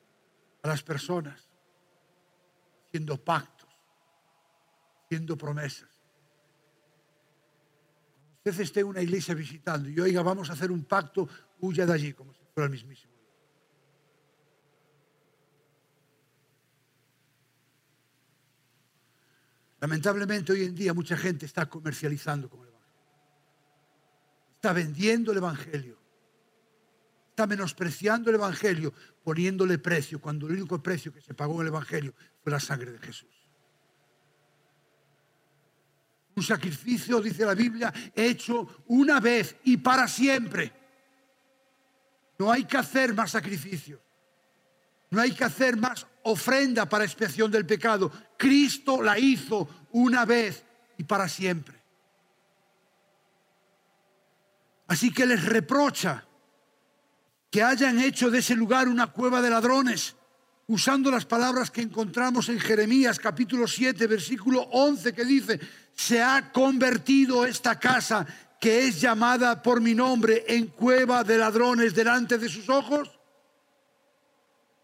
a 0.61 0.67
las 0.69 0.81
personas, 0.81 1.49
haciendo 2.87 3.21
pactos, 3.21 3.69
haciendo 5.03 5.37
promesas. 5.37 5.89
Usted 8.37 8.61
esté 8.61 8.79
en 8.79 8.87
una 8.87 9.01
iglesia 9.01 9.35
visitando 9.35 9.89
y 9.89 9.99
oiga, 9.99 10.21
vamos 10.21 10.49
a 10.49 10.53
hacer 10.53 10.71
un 10.71 10.85
pacto, 10.85 11.27
huya 11.59 11.85
de 11.85 11.91
allí, 11.91 12.13
como 12.13 12.33
si 12.33 12.39
fuera 12.53 12.67
el 12.67 12.71
mismísimo. 12.71 13.12
Lamentablemente 19.83 20.53
hoy 20.53 20.63
en 20.63 20.73
día 20.73 20.93
mucha 20.93 21.17
gente 21.17 21.45
está 21.45 21.65
comercializando 21.65 22.49
con 22.49 22.61
el 22.61 22.69
Evangelio. 22.69 23.01
Está 24.55 24.71
vendiendo 24.71 25.31
el 25.33 25.37
Evangelio 25.39 26.03
está 27.33 27.47
menospreciando 27.47 28.29
el 28.29 28.35
Evangelio, 28.35 28.93
poniéndole 29.23 29.79
precio, 29.79 30.21
cuando 30.21 30.45
el 30.45 30.53
único 30.53 30.81
precio 30.83 31.11
que 31.11 31.19
se 31.19 31.33
pagó 31.33 31.55
en 31.55 31.61
el 31.61 31.67
Evangelio 31.69 32.13
fue 32.43 32.51
la 32.51 32.59
sangre 32.59 32.91
de 32.91 32.99
Jesús. 32.99 33.49
Un 36.35 36.43
sacrificio, 36.43 37.19
dice 37.19 37.43
la 37.43 37.55
Biblia, 37.55 37.91
hecho 38.13 38.83
una 38.87 39.19
vez 39.19 39.55
y 39.63 39.77
para 39.77 40.07
siempre. 40.07 40.71
No 42.37 42.51
hay 42.51 42.65
que 42.65 42.77
hacer 42.77 43.15
más 43.15 43.31
sacrificios. 43.31 43.99
No 45.09 45.19
hay 45.19 45.31
que 45.31 45.43
hacer 45.43 45.75
más 45.75 46.05
ofrenda 46.23 46.87
para 46.87 47.05
expiación 47.05 47.51
del 47.51 47.65
pecado. 47.65 48.11
Cristo 48.37 49.01
la 49.01 49.17
hizo 49.17 49.87
una 49.91 50.25
vez 50.25 50.63
y 50.97 51.03
para 51.03 51.27
siempre. 51.27 51.81
Así 54.87 55.11
que 55.11 55.25
les 55.25 55.43
reprocha 55.43 56.25
que 57.49 57.63
hayan 57.63 57.99
hecho 57.99 58.29
de 58.29 58.39
ese 58.39 58.55
lugar 58.55 58.87
una 58.87 59.07
cueva 59.07 59.41
de 59.41 59.49
ladrones, 59.49 60.15
usando 60.67 61.11
las 61.11 61.25
palabras 61.25 61.69
que 61.69 61.81
encontramos 61.81 62.49
en 62.49 62.59
Jeremías 62.59 63.19
capítulo 63.19 63.67
7, 63.67 64.07
versículo 64.07 64.61
11, 64.71 65.13
que 65.13 65.23
dice, 65.23 65.59
se 65.95 66.21
ha 66.21 66.51
convertido 66.51 67.45
esta 67.45 67.79
casa 67.79 68.25
que 68.59 68.87
es 68.87 69.01
llamada 69.01 69.61
por 69.61 69.81
mi 69.81 69.93
nombre 69.93 70.45
en 70.47 70.67
cueva 70.67 71.23
de 71.23 71.37
ladrones 71.37 71.93
delante 71.93 72.37
de 72.37 72.49
sus 72.49 72.69
ojos. 72.69 73.12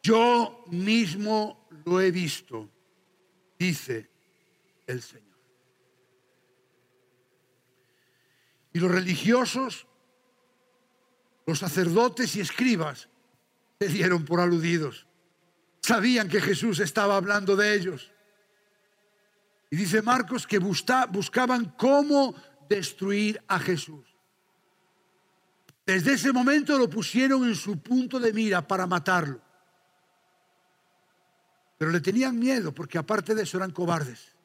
Yo 0.01 0.63
mismo 0.67 1.67
lo 1.85 2.01
he 2.01 2.11
visto, 2.11 2.69
dice 3.57 4.09
el 4.87 5.01
Señor. 5.01 5.27
Y 8.73 8.79
los 8.79 8.91
religiosos 8.91 9.87
los 11.49 11.57
sacerdotes 11.57 12.35
y 12.35 12.41
escribas 12.41 13.09
se 13.79 13.87
dieron 13.87 14.23
por 14.23 14.39
aludidos. 14.39 15.07
Sabían 15.81 16.29
que 16.29 16.41
Jesús 16.41 16.79
estaba 16.79 17.17
hablando 17.17 17.55
de 17.55 17.73
ellos. 17.73 18.11
Y 19.71 19.75
dice 19.75 20.03
Marcos 20.03 20.45
que 20.45 20.59
buscaban 20.59 21.73
cómo 21.75 22.35
destruir 22.69 23.41
a 23.47 23.57
Jesús. 23.57 24.05
Desde 25.87 26.13
ese 26.13 26.31
momento 26.31 26.77
lo 26.77 26.87
pusieron 26.87 27.43
en 27.45 27.55
su 27.55 27.81
punto 27.81 28.19
de 28.19 28.31
mira 28.31 28.67
para 28.67 28.85
matarlo. 28.85 29.41
Pero 31.79 31.91
le 31.91 32.01
tenían 32.01 32.37
miedo 32.37 32.71
porque 32.71 32.99
aparte 32.99 33.33
de 33.33 33.43
eso 33.43 33.57
eran 33.57 33.71
cobardes. 33.71 34.35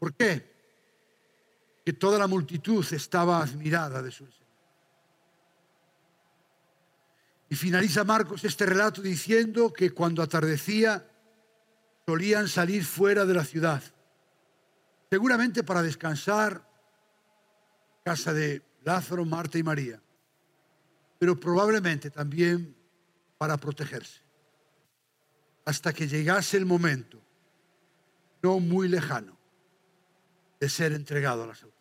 ¿Por 0.00 0.14
qué? 0.14 0.50
Que 1.84 1.92
toda 1.92 2.18
la 2.18 2.26
multitud 2.26 2.84
estaba 2.92 3.40
admirada 3.40 4.02
de 4.02 4.10
su 4.10 4.24
enseñanza. 4.24 4.46
Y 7.48 7.54
finaliza 7.54 8.02
Marcos 8.02 8.44
este 8.44 8.66
relato 8.66 9.00
diciendo 9.00 9.72
que 9.72 9.90
cuando 9.90 10.22
atardecía 10.22 11.06
solían 12.06 12.48
salir 12.48 12.84
fuera 12.84 13.24
de 13.24 13.34
la 13.34 13.44
ciudad, 13.44 13.82
seguramente 15.10 15.62
para 15.62 15.82
descansar, 15.82 16.66
casa 18.04 18.32
de 18.32 18.62
Lázaro, 18.84 19.24
Marta 19.24 19.58
y 19.58 19.62
María, 19.62 20.00
pero 21.18 21.38
probablemente 21.38 22.10
también 22.10 22.74
para 23.38 23.56
protegerse, 23.56 24.20
hasta 25.66 25.92
que 25.92 26.06
llegase 26.06 26.56
el 26.56 26.64
momento, 26.64 27.20
no 28.40 28.60
muy 28.60 28.88
lejano, 28.88 29.36
de 30.60 30.68
ser 30.68 30.92
entregado 30.92 31.42
a 31.42 31.48
las 31.48 31.62
autoridades. 31.62 31.76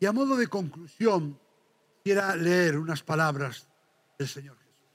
Y 0.00 0.06
a 0.06 0.12
modo 0.12 0.36
de 0.36 0.48
conclusión, 0.48 1.40
quiera 2.02 2.34
leer 2.34 2.78
unas 2.78 3.02
palabras 3.02 3.68
del 4.18 4.26
Señor 4.26 4.58
Jesús. 4.58 4.88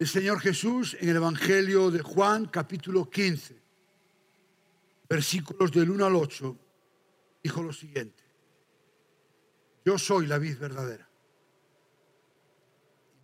El 0.00 0.08
Señor 0.08 0.40
Jesús 0.40 0.96
en 1.00 1.08
el 1.08 1.16
Evangelio 1.16 1.92
de 1.92 2.02
Juan, 2.02 2.46
capítulo 2.46 3.08
15, 3.08 3.62
versículos 5.08 5.70
del 5.70 5.90
1 5.90 6.06
al 6.06 6.16
8, 6.16 6.58
dijo 7.40 7.62
lo 7.62 7.72
siguiente. 7.72 8.23
Yo 9.84 9.98
soy 9.98 10.26
la 10.26 10.38
vid 10.38 10.58
verdadera. 10.58 11.08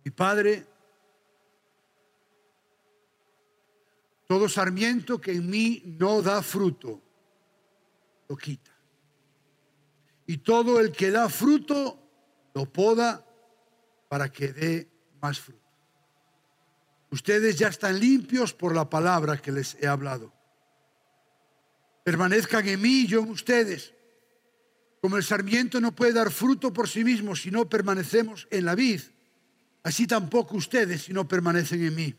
Mi 0.03 0.11
Padre, 0.11 0.65
todo 4.27 4.47
sarmiento 4.47 5.19
que 5.19 5.33
en 5.33 5.49
mí 5.49 5.83
no 5.85 6.21
da 6.21 6.41
fruto, 6.41 7.01
lo 8.27 8.37
quita 8.37 8.71
y 10.31 10.37
todo 10.37 10.79
el 10.79 10.93
que 10.93 11.11
da 11.11 11.27
fruto 11.27 11.99
lo 12.53 12.65
poda 12.65 13.25
para 14.07 14.31
que 14.31 14.53
dé 14.53 14.89
más 15.21 15.41
fruto. 15.41 15.59
Ustedes 17.09 17.57
ya 17.57 17.67
están 17.67 17.99
limpios 17.99 18.53
por 18.53 18.73
la 18.73 18.89
palabra 18.89 19.41
que 19.41 19.51
les 19.51 19.75
he 19.81 19.87
hablado. 19.87 20.31
Permanezcan 22.05 22.65
en 22.65 22.81
mí 22.81 23.01
y 23.01 23.07
yo 23.07 23.19
en 23.19 23.29
ustedes. 23.29 23.93
Como 25.01 25.17
el 25.17 25.23
sarmiento 25.23 25.81
no 25.81 25.93
puede 25.93 26.13
dar 26.13 26.31
fruto 26.31 26.71
por 26.71 26.87
sí 26.87 27.03
mismo 27.03 27.35
si 27.35 27.49
no 27.49 27.67
permanecemos 27.67 28.47
en 28.51 28.65
la 28.65 28.75
vid, 28.75 29.01
así 29.81 30.05
tampoco 30.05 30.55
ustedes 30.55 31.03
si 31.03 31.13
no 31.13 31.27
permanecen 31.27 31.83
en 31.83 31.95
mí. 31.95 32.15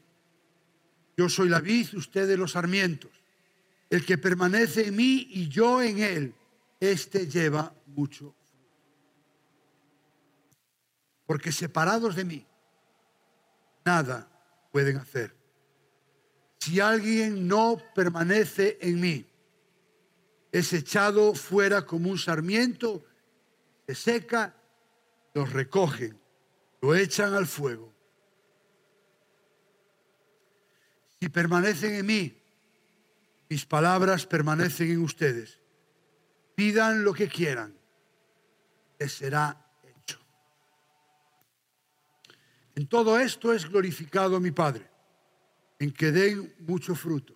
Yo 1.17 1.29
soy 1.29 1.49
la 1.49 1.61
vid, 1.61 1.95
ustedes 1.95 2.37
los 2.37 2.53
sarmientos. 2.53 3.11
El 3.89 4.05
que 4.05 4.19
permanece 4.19 4.89
en 4.89 4.97
mí 4.97 5.29
y 5.31 5.49
yo 5.49 5.81
en 5.81 5.99
él, 5.99 6.35
este 6.81 7.29
lleva 7.29 7.73
mucho 7.87 8.35
Porque 11.27 11.53
separados 11.53 12.17
de 12.17 12.25
mí, 12.25 12.47
nada 13.85 14.29
pueden 14.73 14.97
hacer. 14.97 15.35
Si 16.59 16.81
alguien 16.81 17.47
no 17.47 17.81
permanece 17.95 18.79
en 18.81 19.01
mí, 19.01 19.32
es 20.53 20.73
echado 20.75 21.35
fuera 21.35 21.87
como 21.87 22.11
un 22.11 22.19
sarmiento, 22.19 23.05
se 23.87 23.95
seca, 23.95 24.55
los 25.35 25.51
recogen, 25.53 26.21
lo 26.83 26.95
echan 26.95 27.35
al 27.35 27.47
fuego. 27.47 27.93
Si 31.19 31.29
permanecen 31.31 31.95
en 31.95 32.07
mí, 32.07 32.43
mis 33.49 33.65
palabras 33.65 34.27
permanecen 34.27 34.91
en 34.91 35.03
ustedes 35.03 35.59
pidan 36.55 37.03
lo 37.03 37.13
que 37.13 37.29
quieran, 37.29 37.75
que 38.99 39.09
será 39.09 39.67
hecho. 39.83 40.21
En 42.75 42.87
todo 42.87 43.19
esto 43.19 43.53
es 43.53 43.69
glorificado 43.69 44.39
mi 44.39 44.51
Padre, 44.51 44.89
en 45.79 45.91
que 45.93 46.13
den 46.13 46.55
mucho 46.61 46.95
fruto 46.95 47.35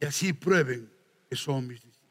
y 0.00 0.06
así 0.06 0.32
prueben 0.32 0.95
que 1.28 1.36
son 1.36 1.66
mis 1.66 1.82
discípulos. 1.82 2.06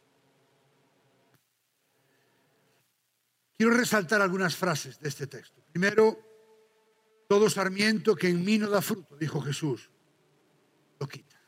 Quiero 3.58 3.73
resaltar 3.73 4.21
algunas 4.21 4.56
frases 4.56 4.99
de 4.99 5.08
este 5.08 5.28
texto. 5.28 5.62
Primero, 5.71 6.19
todo 7.28 7.49
sarmiento 7.49 8.15
que 8.15 8.30
en 8.30 8.43
mí 8.43 8.58
no 8.58 8.69
da 8.69 8.82
fruto, 8.82 9.15
dijo 9.15 9.41
Jesús, 9.41 9.89
lo 10.99 11.08
quita. 11.08 11.39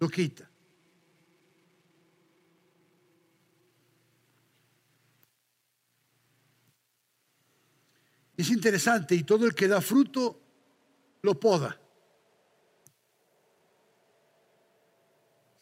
Lo 0.00 0.08
quita. 0.08 0.50
Es 8.36 8.50
interesante 8.50 9.14
y 9.14 9.22
todo 9.22 9.44
el 9.46 9.54
que 9.54 9.68
da 9.68 9.82
fruto 9.82 10.40
lo 11.20 11.38
poda. 11.38 11.78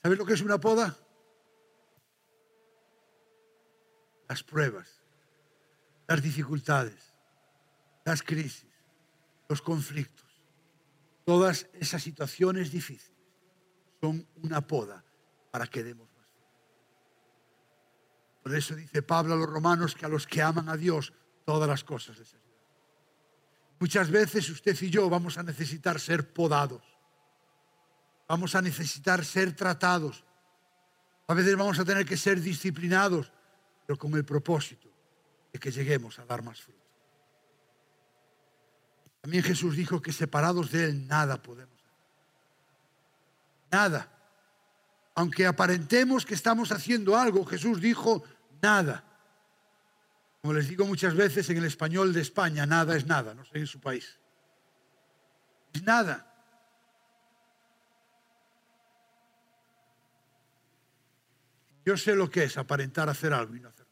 ¿Sabes 0.02 0.18
lo 0.18 0.24
que 0.24 0.34
es 0.34 0.42
una 0.42 0.58
poda? 0.58 0.96
Las 4.28 4.42
pruebas, 4.42 5.02
las 6.06 6.22
dificultades, 6.22 7.14
las 8.04 8.22
crisis, 8.22 8.68
los 9.48 9.62
conflictos, 9.62 10.42
todas 11.24 11.68
esas 11.74 12.02
situaciones 12.02 12.70
difíciles 12.70 13.18
son 14.00 14.26
una 14.42 14.66
poda 14.66 15.04
para 15.50 15.66
que 15.66 15.82
demos 15.82 16.08
más. 16.16 16.28
Por 18.42 18.54
eso 18.54 18.74
dice 18.74 19.02
Pablo 19.02 19.34
a 19.34 19.36
los 19.36 19.48
romanos 19.48 19.94
que 19.94 20.06
a 20.06 20.08
los 20.08 20.26
que 20.26 20.42
aman 20.42 20.68
a 20.68 20.76
Dios 20.76 21.12
todas 21.44 21.68
las 21.68 21.84
cosas 21.84 22.18
les 22.18 22.34
ayudan. 22.34 22.48
Muchas 23.80 24.10
veces 24.10 24.48
usted 24.50 24.76
y 24.80 24.90
yo 24.90 25.08
vamos 25.08 25.38
a 25.38 25.42
necesitar 25.42 26.00
ser 26.00 26.32
podados. 26.32 26.97
Vamos 28.28 28.54
a 28.54 28.60
necesitar 28.60 29.24
ser 29.24 29.56
tratados. 29.56 30.22
A 31.26 31.34
veces 31.34 31.56
vamos 31.56 31.78
a 31.78 31.84
tener 31.84 32.04
que 32.04 32.16
ser 32.16 32.40
disciplinados, 32.40 33.32
pero 33.86 33.98
con 33.98 34.14
el 34.14 34.24
propósito 34.24 34.88
de 35.52 35.58
que 35.58 35.70
lleguemos 35.70 36.18
a 36.18 36.26
dar 36.26 36.42
más 36.42 36.60
fruto. 36.60 36.78
También 39.22 39.42
Jesús 39.42 39.76
dijo 39.76 40.00
que 40.00 40.12
separados 40.12 40.70
de 40.70 40.84
Él 40.84 41.06
nada 41.06 41.42
podemos 41.42 41.74
hacer. 41.74 41.88
Nada. 43.70 44.14
aunque 45.14 45.46
aparentemos 45.46 46.24
que 46.24 46.34
estamos 46.34 46.70
haciendo 46.70 47.16
algo, 47.16 47.44
Jesús 47.44 47.80
dijo, 47.80 48.22
nada. 48.62 49.04
Como 50.40 50.54
les 50.54 50.68
digo 50.68 50.86
muchas 50.86 51.14
veces 51.14 51.50
en 51.50 51.56
el 51.56 51.64
español 51.64 52.12
de 52.12 52.20
España, 52.20 52.66
nada 52.66 52.96
es 52.96 53.04
nada, 53.04 53.34
no 53.34 53.44
sé 53.44 53.58
en 53.58 53.66
su 53.66 53.80
país. 53.80 54.18
Es 55.72 55.82
nada. 55.82 56.37
Yo 61.88 61.96
sé 61.96 62.14
lo 62.14 62.28
que 62.28 62.42
es 62.44 62.58
aparentar 62.58 63.08
hacer 63.08 63.32
algo 63.32 63.56
y 63.56 63.60
no 63.60 63.70
hacerlo. 63.70 63.90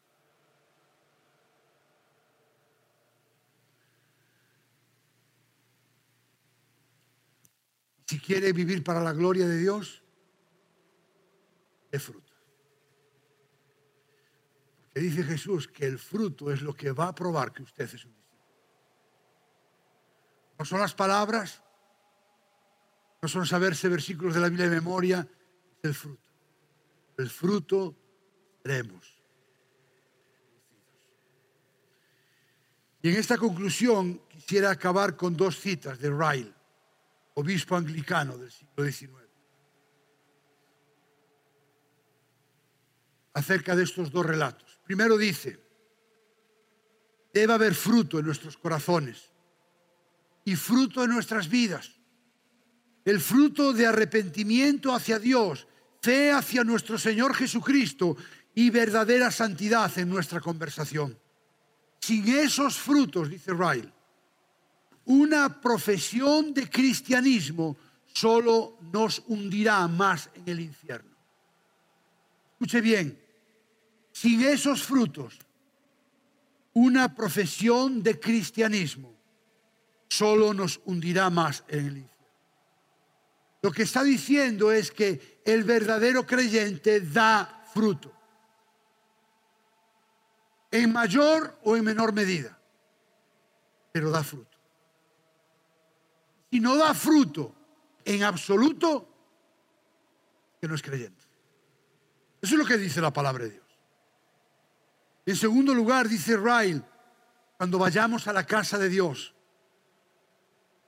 Si 8.04 8.20
quiere 8.20 8.52
vivir 8.52 8.84
para 8.84 9.00
la 9.00 9.14
gloria 9.14 9.46
de 9.46 9.56
Dios, 9.56 10.04
es 11.90 12.02
fruto. 12.02 12.34
Porque 14.82 15.00
dice 15.00 15.22
Jesús 15.22 15.66
que 15.66 15.86
el 15.86 15.98
fruto 15.98 16.52
es 16.52 16.60
lo 16.60 16.74
que 16.74 16.92
va 16.92 17.08
a 17.08 17.14
probar 17.14 17.50
que 17.54 17.62
usted 17.62 17.84
es 17.84 18.04
un 18.04 18.12
discípulo. 18.12 18.42
No 20.58 20.66
son 20.66 20.80
las 20.80 20.94
palabras, 20.94 21.62
no 23.22 23.28
son 23.28 23.46
saberse 23.46 23.88
versículos 23.88 24.34
de 24.34 24.40
la 24.40 24.50
Biblia 24.50 24.68
de 24.68 24.76
memoria, 24.76 25.26
es 25.78 25.84
el 25.88 25.94
fruto. 25.94 26.25
El 27.16 27.30
fruto 27.30 27.96
seremos. 28.62 29.16
Y 33.02 33.10
en 33.10 33.16
esta 33.16 33.38
conclusión 33.38 34.20
quisiera 34.28 34.70
acabar 34.70 35.16
con 35.16 35.36
dos 35.36 35.60
citas 35.60 35.98
de 35.98 36.10
Ryle 36.10 36.56
obispo 37.38 37.76
anglicano 37.76 38.38
del 38.38 38.50
siglo 38.50 38.84
XIX, 38.84 39.12
acerca 43.34 43.76
de 43.76 43.84
estos 43.84 44.10
dos 44.10 44.24
relatos. 44.24 44.80
Primero 44.84 45.18
dice, 45.18 45.60
debe 47.34 47.52
haber 47.52 47.74
fruto 47.74 48.18
en 48.18 48.26
nuestros 48.26 48.56
corazones 48.56 49.30
y 50.46 50.56
fruto 50.56 51.04
en 51.04 51.10
nuestras 51.10 51.48
vidas. 51.48 51.92
El 53.04 53.20
fruto 53.20 53.74
de 53.74 53.86
arrepentimiento 53.86 54.94
hacia 54.94 55.18
Dios, 55.18 55.68
fe 56.06 56.30
hacia 56.30 56.62
nuestro 56.62 56.96
Señor 56.98 57.34
Jesucristo 57.34 58.16
y 58.54 58.70
verdadera 58.70 59.28
santidad 59.32 59.90
en 59.98 60.08
nuestra 60.08 60.40
conversación. 60.40 61.18
Sin 61.98 62.28
esos 62.28 62.78
frutos, 62.78 63.28
dice 63.28 63.52
Ryle, 63.52 63.92
una 65.06 65.60
profesión 65.60 66.54
de 66.54 66.70
cristianismo 66.70 67.76
solo 68.06 68.78
nos 68.92 69.20
hundirá 69.26 69.88
más 69.88 70.30
en 70.34 70.44
el 70.46 70.60
infierno. 70.60 71.10
Escuche 72.52 72.80
bien, 72.80 73.20
sin 74.12 74.42
esos 74.42 74.84
frutos, 74.84 75.36
una 76.74 77.12
profesión 77.16 78.00
de 78.00 78.20
cristianismo 78.20 79.12
solo 80.08 80.54
nos 80.54 80.80
hundirá 80.84 81.30
más 81.30 81.64
en 81.66 81.78
el 81.80 81.96
infierno. 81.98 82.16
Lo 83.62 83.72
que 83.72 83.82
está 83.82 84.04
diciendo 84.04 84.70
es 84.70 84.92
que 84.92 85.35
el 85.46 85.64
verdadero 85.64 86.26
creyente 86.26 87.00
da 87.00 87.64
fruto, 87.72 88.12
en 90.70 90.92
mayor 90.92 91.58
o 91.64 91.76
en 91.76 91.84
menor 91.84 92.12
medida, 92.12 92.58
pero 93.92 94.10
da 94.10 94.22
fruto 94.22 94.56
y 96.50 96.60
no 96.60 96.76
da 96.76 96.94
fruto 96.94 97.54
en 98.04 98.22
absoluto, 98.22 99.08
que 100.60 100.68
no 100.68 100.74
es 100.74 100.82
creyente. 100.82 101.24
Eso 102.40 102.54
es 102.54 102.58
lo 102.58 102.64
que 102.64 102.78
dice 102.78 103.00
la 103.00 103.12
palabra 103.12 103.44
de 103.44 103.50
Dios. 103.50 103.66
En 105.26 105.36
segundo 105.36 105.74
lugar, 105.74 106.08
dice 106.08 106.36
Ryle, 106.36 106.82
cuando 107.56 107.78
vayamos 107.78 108.26
a 108.28 108.32
la 108.32 108.46
casa 108.46 108.78
de 108.78 108.88
Dios, 108.88 109.34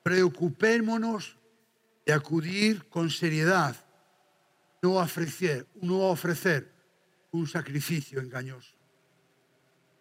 preocupémonos 0.03 1.37
de 2.07 2.13
acudir 2.13 2.89
con 2.89 3.11
seriedad, 3.11 3.77
no 4.83 4.95
ofrecer, 4.95 5.67
no 5.83 6.09
ofrecer 6.09 6.73
un 7.33 7.47
sacrificio 7.47 8.21
engañoso. 8.21 8.75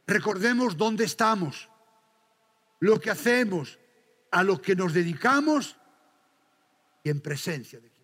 Recordemos 0.05 0.77
dónde 0.77 1.03
estamos, 1.03 1.69
lo 2.79 2.99
que 2.99 3.09
hacemos, 3.09 3.77
a 4.31 4.43
lo 4.43 4.61
que 4.61 4.75
nos 4.75 4.93
dedicamos 4.93 5.77
y 7.03 7.09
en 7.09 7.21
presencia 7.21 7.79
de 7.79 7.89
Cristo. 7.89 7.97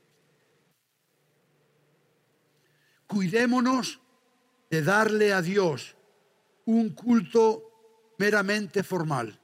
Cuidémonos 3.08 4.00
de 4.70 4.82
darle 4.82 5.34
a 5.34 5.42
Dios 5.42 5.96
un 6.66 6.90
culto 6.90 8.16
meramente 8.18 8.84
formal, 8.84 9.40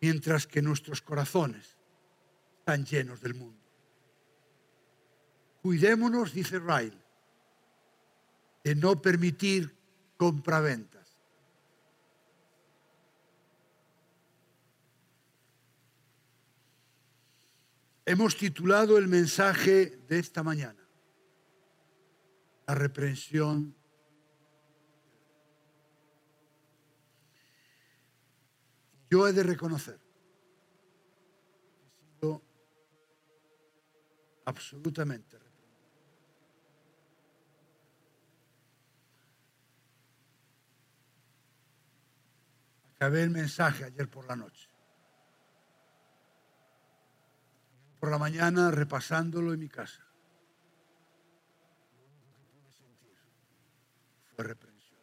mientras 0.00 0.46
que 0.46 0.62
nuestros 0.62 1.00
corazones 1.00 1.76
están 2.58 2.84
llenos 2.84 3.20
del 3.20 3.34
mundo. 3.34 3.55
Cuidémonos, 5.66 6.32
dice 6.32 6.60
Ryle, 6.60 6.96
de 8.62 8.76
no 8.76 9.02
permitir 9.02 9.76
compraventa 10.16 11.04
Hemos 18.04 18.36
titulado 18.36 18.96
el 18.96 19.08
mensaje 19.08 19.96
de 20.08 20.20
esta 20.20 20.44
mañana, 20.44 20.88
la 22.68 22.74
reprensión. 22.76 23.74
Yo 29.10 29.26
he 29.26 29.32
de 29.32 29.42
reconocer 29.42 29.98
que 32.20 32.28
he 32.28 32.40
absolutamente 34.44 35.35
Acabé 42.96 43.22
el 43.22 43.30
mensaje 43.30 43.84
ayer 43.84 44.08
por 44.08 44.26
la 44.26 44.36
noche. 44.36 44.68
por 48.06 48.10
la 48.10 48.18
mañana 48.18 48.70
repasándolo 48.70 49.52
en 49.52 49.58
mi 49.58 49.68
casa. 49.68 50.06
Fue 54.34 54.44
reprensión. 54.44 55.00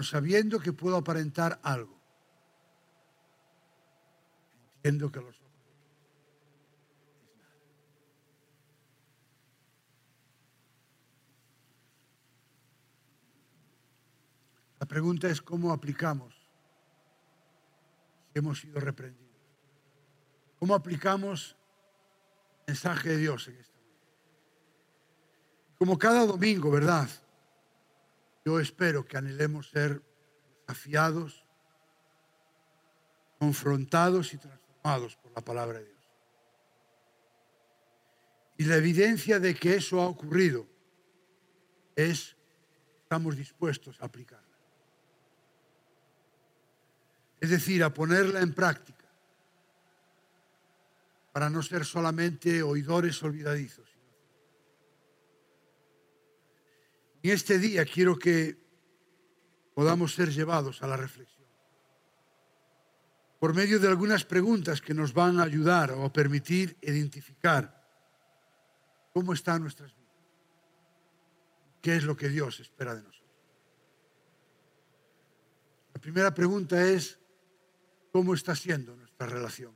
Sabiendo 0.00 0.60
que 0.60 0.72
puedo 0.72 0.96
aparentar 0.96 1.60
algo, 1.62 2.00
entiendo 4.76 5.10
que 5.10 5.20
los 5.20 5.38
ojos 5.40 5.52
es 7.20 7.36
nada. 7.36 7.54
La 14.77 14.77
pregunta 14.88 15.28
es 15.28 15.40
cómo 15.40 15.72
aplicamos 15.72 16.34
hemos 18.34 18.60
sido 18.60 18.80
reprendidos. 18.80 19.28
¿Cómo 20.58 20.74
aplicamos 20.74 21.56
el 22.66 22.72
mensaje 22.72 23.10
de 23.10 23.16
Dios 23.18 23.48
en 23.48 23.56
esta 23.56 23.78
vida? 23.78 23.94
Como 25.78 25.98
cada 25.98 26.26
domingo, 26.26 26.70
¿verdad? 26.70 27.08
Yo 28.44 28.58
espero 28.58 29.04
que 29.04 29.16
anhelemos 29.16 29.70
ser 29.70 30.02
desafiados, 30.60 31.44
confrontados 33.38 34.34
y 34.34 34.38
transformados 34.38 35.16
por 35.16 35.32
la 35.32 35.42
palabra 35.42 35.78
de 35.78 35.84
Dios. 35.84 35.98
Y 38.56 38.64
la 38.64 38.76
evidencia 38.76 39.38
de 39.38 39.54
que 39.54 39.76
eso 39.76 40.00
ha 40.00 40.08
ocurrido 40.08 40.66
es 41.94 42.36
estamos 43.02 43.36
dispuestos 43.36 44.00
a 44.00 44.06
aplicar 44.06 44.47
es 47.40 47.50
decir, 47.50 47.84
a 47.84 47.92
ponerla 47.92 48.40
en 48.40 48.52
práctica, 48.52 49.04
para 51.32 51.48
no 51.50 51.62
ser 51.62 51.84
solamente 51.84 52.62
oidores 52.62 53.22
olvidadizos. 53.22 53.88
En 57.22 57.30
este 57.30 57.58
día 57.58 57.84
quiero 57.84 58.18
que 58.18 58.56
podamos 59.74 60.14
ser 60.14 60.30
llevados 60.30 60.82
a 60.82 60.86
la 60.88 60.96
reflexión, 60.96 61.46
por 63.38 63.54
medio 63.54 63.78
de 63.78 63.86
algunas 63.86 64.24
preguntas 64.24 64.80
que 64.80 64.94
nos 64.94 65.12
van 65.12 65.38
a 65.38 65.44
ayudar 65.44 65.92
o 65.92 66.04
a 66.04 66.12
permitir 66.12 66.76
identificar 66.80 67.86
cómo 69.12 69.32
están 69.32 69.62
nuestras 69.62 69.94
vidas, 69.94 70.16
qué 71.80 71.96
es 71.96 72.04
lo 72.04 72.16
que 72.16 72.28
Dios 72.28 72.58
espera 72.58 72.96
de 72.96 73.02
nosotros. 73.02 73.18
La 75.94 76.00
primera 76.00 76.34
pregunta 76.34 76.82
es, 76.82 77.17
cómo 78.12 78.34
está 78.34 78.54
siendo 78.54 78.96
nuestra 78.96 79.26
relación. 79.26 79.74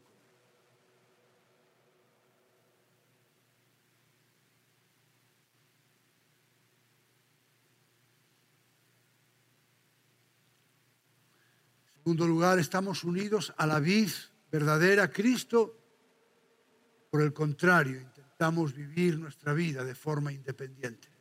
En 11.95 12.05
segundo 12.05 12.27
lugar, 12.27 12.59
estamos 12.59 13.05
unidos 13.05 13.55
a 13.57 13.65
la 13.65 13.79
vid 13.79 14.11
verdadera, 14.51 15.09
Cristo. 15.09 15.79
Por 17.11 17.23
el 17.23 17.33
contrario, 17.33 18.01
intentamos 18.01 18.75
vivir 18.75 19.19
nuestra 19.19 19.53
vida 19.53 19.85
de 19.85 19.95
forma 19.95 20.33
independiente. 20.33 21.12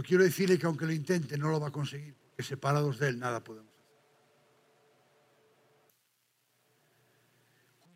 Pero 0.00 0.08
quiero 0.08 0.24
decirle 0.24 0.58
que 0.58 0.64
aunque 0.64 0.86
lo 0.86 0.94
intente, 0.94 1.36
no 1.36 1.50
lo 1.50 1.60
va 1.60 1.68
a 1.68 1.70
conseguir, 1.70 2.14
porque 2.14 2.42
separados 2.42 2.98
de 2.98 3.08
Él 3.08 3.18
nada 3.18 3.44
podemos 3.44 3.70
hacer. 3.74 3.98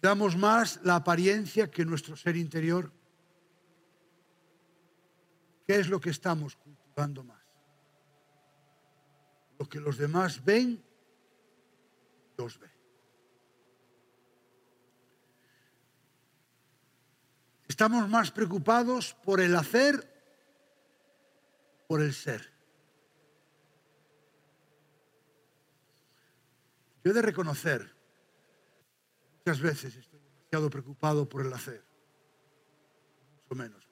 Damos 0.03 0.37
más 0.37 0.81
la 0.85 0.97
apariencia 0.97 1.71
que 1.71 1.83
nuestro 1.87 2.15
ser 2.15 2.37
interior. 2.37 2.93
¿Qué 5.67 5.77
es 5.77 5.89
lo 5.89 5.99
que 5.99 6.11
estamos 6.11 6.57
cultivando 6.57 7.25
más? 7.25 7.43
Lo 9.59 9.67
que 9.67 9.81
los 9.81 9.97
demás 9.97 10.45
ven, 10.45 10.85
Dios 12.37 12.59
ve. 12.61 12.69
Estamos 17.67 18.07
más 18.11 18.31
preocupados 18.31 19.15
por 19.25 19.41
el 19.41 19.57
hacer, 19.57 20.14
por 21.87 22.01
el 22.01 22.13
ser. 22.15 22.53
Yo 27.05 27.11
he 27.11 27.15
de 27.15 27.23
reconocer, 27.23 27.95
muchas 29.39 29.61
veces 29.61 29.95
estoy 29.97 30.21
demasiado 30.21 30.71
preocupado 30.71 31.29
por 31.29 31.45
el 31.45 31.53
hacer, 31.53 31.85
mucho 33.37 33.55
menos. 33.55 33.85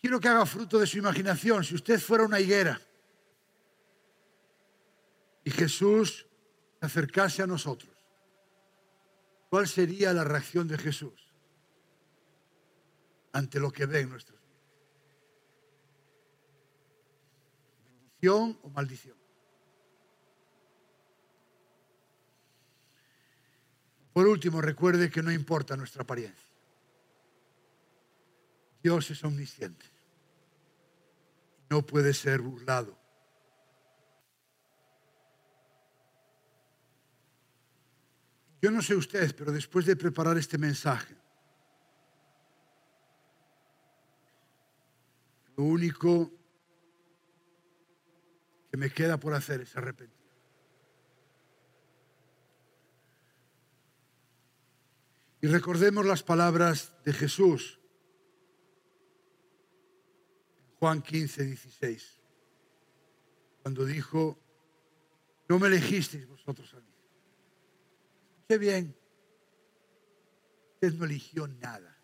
Quiero 0.00 0.20
que 0.20 0.28
haga 0.28 0.46
fruto 0.46 0.78
de 0.78 0.86
su 0.86 0.98
imaginación. 0.98 1.64
Si 1.64 1.74
usted 1.74 1.98
fuera 1.98 2.24
una 2.24 2.38
higuera 2.38 2.80
y 5.42 5.50
Jesús 5.50 6.26
se 6.78 6.86
acercase 6.86 7.42
a 7.42 7.48
nosotros, 7.48 7.96
¿cuál 9.50 9.66
sería 9.66 10.12
la 10.12 10.22
reacción 10.22 10.68
de 10.68 10.78
Jesús 10.78 11.27
ante 13.38 13.60
lo 13.60 13.70
que 13.70 13.86
ve 13.86 14.00
en 14.00 14.10
nuestras 14.10 14.38
vidas? 14.40 14.48
¿Bendición 17.84 18.58
o 18.62 18.68
maldición? 18.70 19.16
Por 24.12 24.26
último, 24.26 24.60
recuerde 24.60 25.10
que 25.10 25.22
no 25.22 25.30
importa 25.30 25.76
nuestra 25.76 26.02
apariencia. 26.02 26.48
Dios 28.82 29.10
es 29.10 29.22
omnisciente. 29.22 29.86
No 31.70 31.86
puede 31.86 32.12
ser 32.12 32.40
burlado. 32.40 32.98
Yo 38.60 38.72
no 38.72 38.82
sé 38.82 38.96
usted, 38.96 39.36
pero 39.36 39.52
después 39.52 39.86
de 39.86 39.94
preparar 39.94 40.36
este 40.36 40.58
mensaje, 40.58 41.14
lo 45.58 45.64
único 45.64 46.30
que 48.70 48.76
me 48.76 48.90
queda 48.90 49.18
por 49.18 49.34
hacer 49.34 49.60
es 49.60 49.76
arrepentir. 49.76 50.16
Y 55.40 55.48
recordemos 55.48 56.06
las 56.06 56.22
palabras 56.22 56.94
de 57.04 57.12
Jesús, 57.12 57.80
Juan 60.78 61.02
15, 61.02 61.44
16, 61.44 62.20
cuando 63.62 63.84
dijo, 63.84 64.38
no 65.48 65.58
me 65.58 65.66
elegisteis 65.66 66.28
vosotros 66.28 66.72
a 66.74 66.80
mí 66.80 66.94
Qué 68.46 68.58
bien. 68.58 68.96
Usted 70.74 70.94
no 70.94 71.04
eligió 71.04 71.48
nada. 71.48 71.97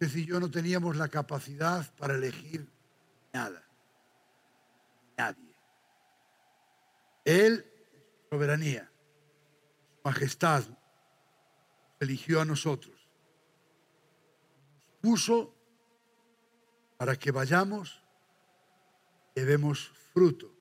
Usted 0.00 0.16
y 0.16 0.26
yo 0.26 0.38
no 0.38 0.50
teníamos 0.50 0.96
la 0.96 1.08
capacidad 1.08 1.92
para 1.96 2.14
elegir 2.14 2.70
nada. 3.32 3.62
Nadie. 5.16 5.54
Él, 7.24 7.64
soberanía, 8.30 8.90
su 9.90 10.00
majestad, 10.04 10.64
eligió 11.98 12.40
a 12.40 12.44
nosotros. 12.44 13.08
Nos 14.76 14.90
puso 15.00 15.54
para 16.96 17.16
que 17.16 17.32
vayamos 17.32 18.02
y 19.34 19.40
demos 19.40 19.88
fruto. 20.12 20.54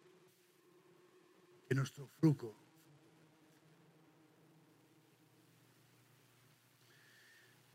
Que 1.68 1.76
nuestro 1.76 2.08
fruto 2.20 2.56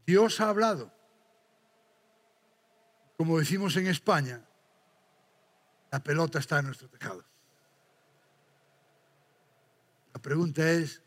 Dios 0.06 0.40
ha 0.40 0.48
hablado. 0.48 0.92
Como 3.22 3.38
decimos 3.38 3.76
en 3.76 3.86
España, 3.86 4.44
la 5.92 6.02
pelota 6.02 6.40
está 6.40 6.58
en 6.58 6.66
nuestro 6.66 6.88
tejado. 6.88 7.24
La 10.12 10.20
pregunta 10.20 10.68
es, 10.68 11.00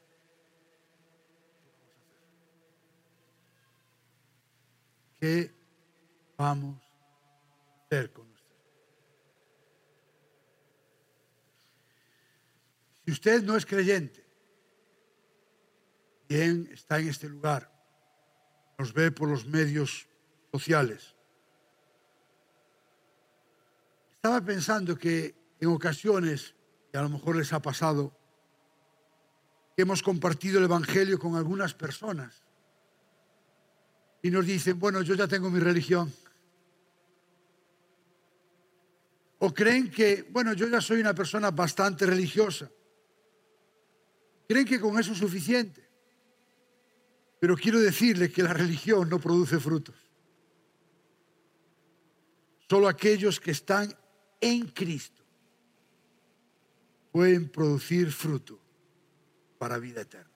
¿qué 5.20 5.54
vamos 6.38 6.82
a 6.82 7.84
hacer 7.84 8.14
con 8.14 8.30
nuestra 8.30 8.56
Si 13.04 13.12
usted 13.12 13.44
no 13.44 13.58
es 13.58 13.66
creyente, 13.66 14.26
bien 16.30 16.70
está 16.72 16.98
en 16.98 17.10
este 17.10 17.28
lugar 17.28 17.70
nos 18.78 18.94
ve 18.94 19.12
por 19.12 19.30
los 19.30 19.46
medios 19.46 20.08
sociales. 20.54 21.15
Estaba 24.26 24.44
pensando 24.44 24.98
que 24.98 25.36
en 25.60 25.70
ocasiones, 25.70 26.56
y 26.92 26.98
a 26.98 27.04
lo 27.04 27.10
mejor 27.10 27.36
les 27.36 27.54
ha 27.54 27.62
pasado, 27.62 28.12
que 29.76 29.84
hemos 29.84 30.02
compartido 30.02 30.58
el 30.58 30.66
Evangelio 30.66 31.20
con 31.20 31.36
algunas 31.36 31.76
personas 31.76 32.44
y 34.24 34.32
nos 34.32 34.48
dicen, 34.48 34.80
bueno, 34.80 35.04
yo 35.04 35.14
ya 35.14 35.28
tengo 35.28 35.52
mi 35.52 35.60
religión. 35.60 36.12
O 39.38 39.54
creen 39.54 39.92
que, 39.92 40.28
bueno, 40.32 40.54
yo 40.54 40.68
ya 40.70 40.82
soy 40.82 41.02
una 41.02 41.14
persona 41.14 41.52
bastante 41.52 42.08
religiosa. 42.08 42.68
Creen 44.50 44.66
que 44.66 44.80
con 44.80 45.00
eso 45.00 45.12
es 45.12 45.20
suficiente. 45.20 45.88
Pero 47.40 47.56
quiero 47.56 47.80
decirle 47.80 48.32
que 48.32 48.42
la 48.42 48.54
religión 48.54 49.08
no 49.08 49.20
produce 49.20 49.60
frutos. 49.60 49.96
Solo 52.68 52.88
aquellos 52.88 53.40
que 53.40 53.52
están 53.52 53.96
en 54.42 54.68
Cristo 54.68 55.24
pueden 57.12 57.50
producir 57.50 58.12
fruto 58.12 58.60
para 59.58 59.78
vida 59.78 60.02
eterna. 60.02 60.32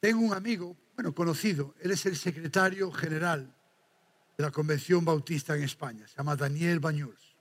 Tengo 0.00 0.20
un 0.20 0.32
amigo, 0.32 0.76
bueno, 0.94 1.14
conocido, 1.14 1.74
él 1.80 1.90
es 1.90 2.06
el 2.06 2.16
secretario 2.16 2.90
general 2.92 3.54
de 4.36 4.44
la 4.44 4.50
Convención 4.50 5.04
Bautista 5.04 5.56
en 5.56 5.62
España, 5.62 6.06
se 6.06 6.16
llama 6.16 6.36
Daniel 6.36 6.80
Bañuls. 6.80 7.36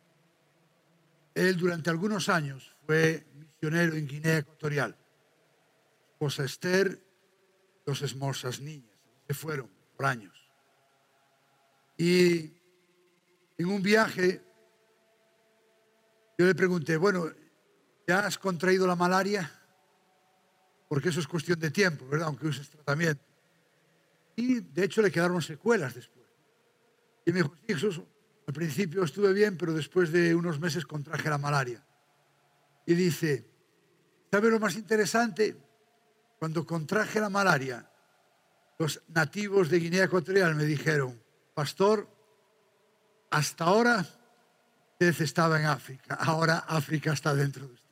Él 1.35 1.57
durante 1.57 1.89
algunos 1.89 2.29
años 2.29 2.75
fue 2.85 3.25
misionero 3.35 3.95
en 3.95 4.07
Guinea 4.07 4.37
Ecuatorial 4.39 4.97
esposa 6.17 6.45
Esther, 6.45 6.99
dos 7.85 8.01
esmosas 8.01 8.59
niñas, 8.59 8.97
se 9.27 9.35
fueron 9.35 9.69
por 9.95 10.07
años. 10.07 10.36
Y 11.97 12.53
en 13.57 13.65
un 13.65 13.81
viaje, 13.81 14.41
yo 16.37 16.45
le 16.45 16.53
pregunté, 16.53 16.97
bueno, 16.97 17.25
¿ya 18.07 18.19
has 18.19 18.37
contraído 18.37 18.85
la 18.85 18.95
malaria? 18.95 19.51
Porque 20.87 21.09
eso 21.09 21.19
es 21.19 21.27
cuestión 21.27 21.59
de 21.59 21.71
tiempo, 21.71 22.07
¿verdad? 22.07 22.27
Aunque 22.27 22.47
uses 22.47 22.69
tratamiento. 22.69 23.23
Y 24.35 24.59
de 24.59 24.83
hecho 24.83 25.01
le 25.01 25.11
quedaron 25.11 25.41
secuelas 25.41 25.95
después. 25.95 26.27
Y 27.25 27.31
me 27.31 27.43
dijo, 27.43 27.55
al 28.45 28.53
principio 28.53 29.03
estuve 29.03 29.33
bien, 29.33 29.57
pero 29.57 29.73
después 29.73 30.11
de 30.11 30.35
unos 30.35 30.59
meses 30.59 30.85
contraje 30.85 31.29
la 31.29 31.37
malaria. 31.37 31.83
Y 32.85 32.93
dice, 32.93 33.45
¿sabe 34.31 34.49
lo 34.49 34.59
más 34.59 34.75
interesante? 34.75 35.57
Cuando 36.39 36.65
contraje 36.65 37.19
la 37.19 37.29
malaria, 37.29 37.91
los 38.77 39.01
nativos 39.09 39.69
de 39.69 39.79
Guinea 39.79 40.05
Ecuatorial 40.05 40.55
me 40.55 40.63
dijeron, 40.63 41.19
pastor, 41.57 42.07
hasta 43.31 43.63
ahora 43.63 44.05
usted 44.91 45.23
estaba 45.23 45.59
en 45.59 45.65
África, 45.65 46.13
ahora 46.13 46.59
África 46.59 47.13
está 47.13 47.33
dentro 47.33 47.67
de 47.67 47.73
usted. 47.73 47.89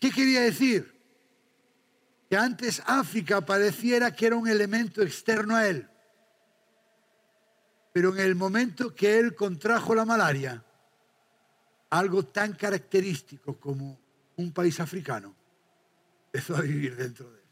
¿Qué 0.00 0.10
quería 0.10 0.42
decir? 0.42 0.94
Que 2.28 2.36
antes 2.36 2.82
África 2.84 3.40
pareciera 3.40 4.14
que 4.14 4.26
era 4.26 4.36
un 4.36 4.46
elemento 4.46 5.00
externo 5.00 5.56
a 5.56 5.66
él. 5.66 5.88
Pero 7.94 8.12
en 8.12 8.20
el 8.20 8.34
momento 8.34 8.94
que 8.94 9.18
él 9.18 9.34
contrajo 9.34 9.94
la 9.94 10.04
malaria, 10.04 10.62
algo 11.88 12.22
tan 12.22 12.52
característico 12.52 13.58
como 13.58 13.98
un 14.36 14.52
país 14.52 14.78
africano 14.78 15.39
empezó 16.32 16.56
a 16.56 16.60
vivir 16.62 16.96
dentro 16.96 17.30
de 17.30 17.38
él. 17.38 17.44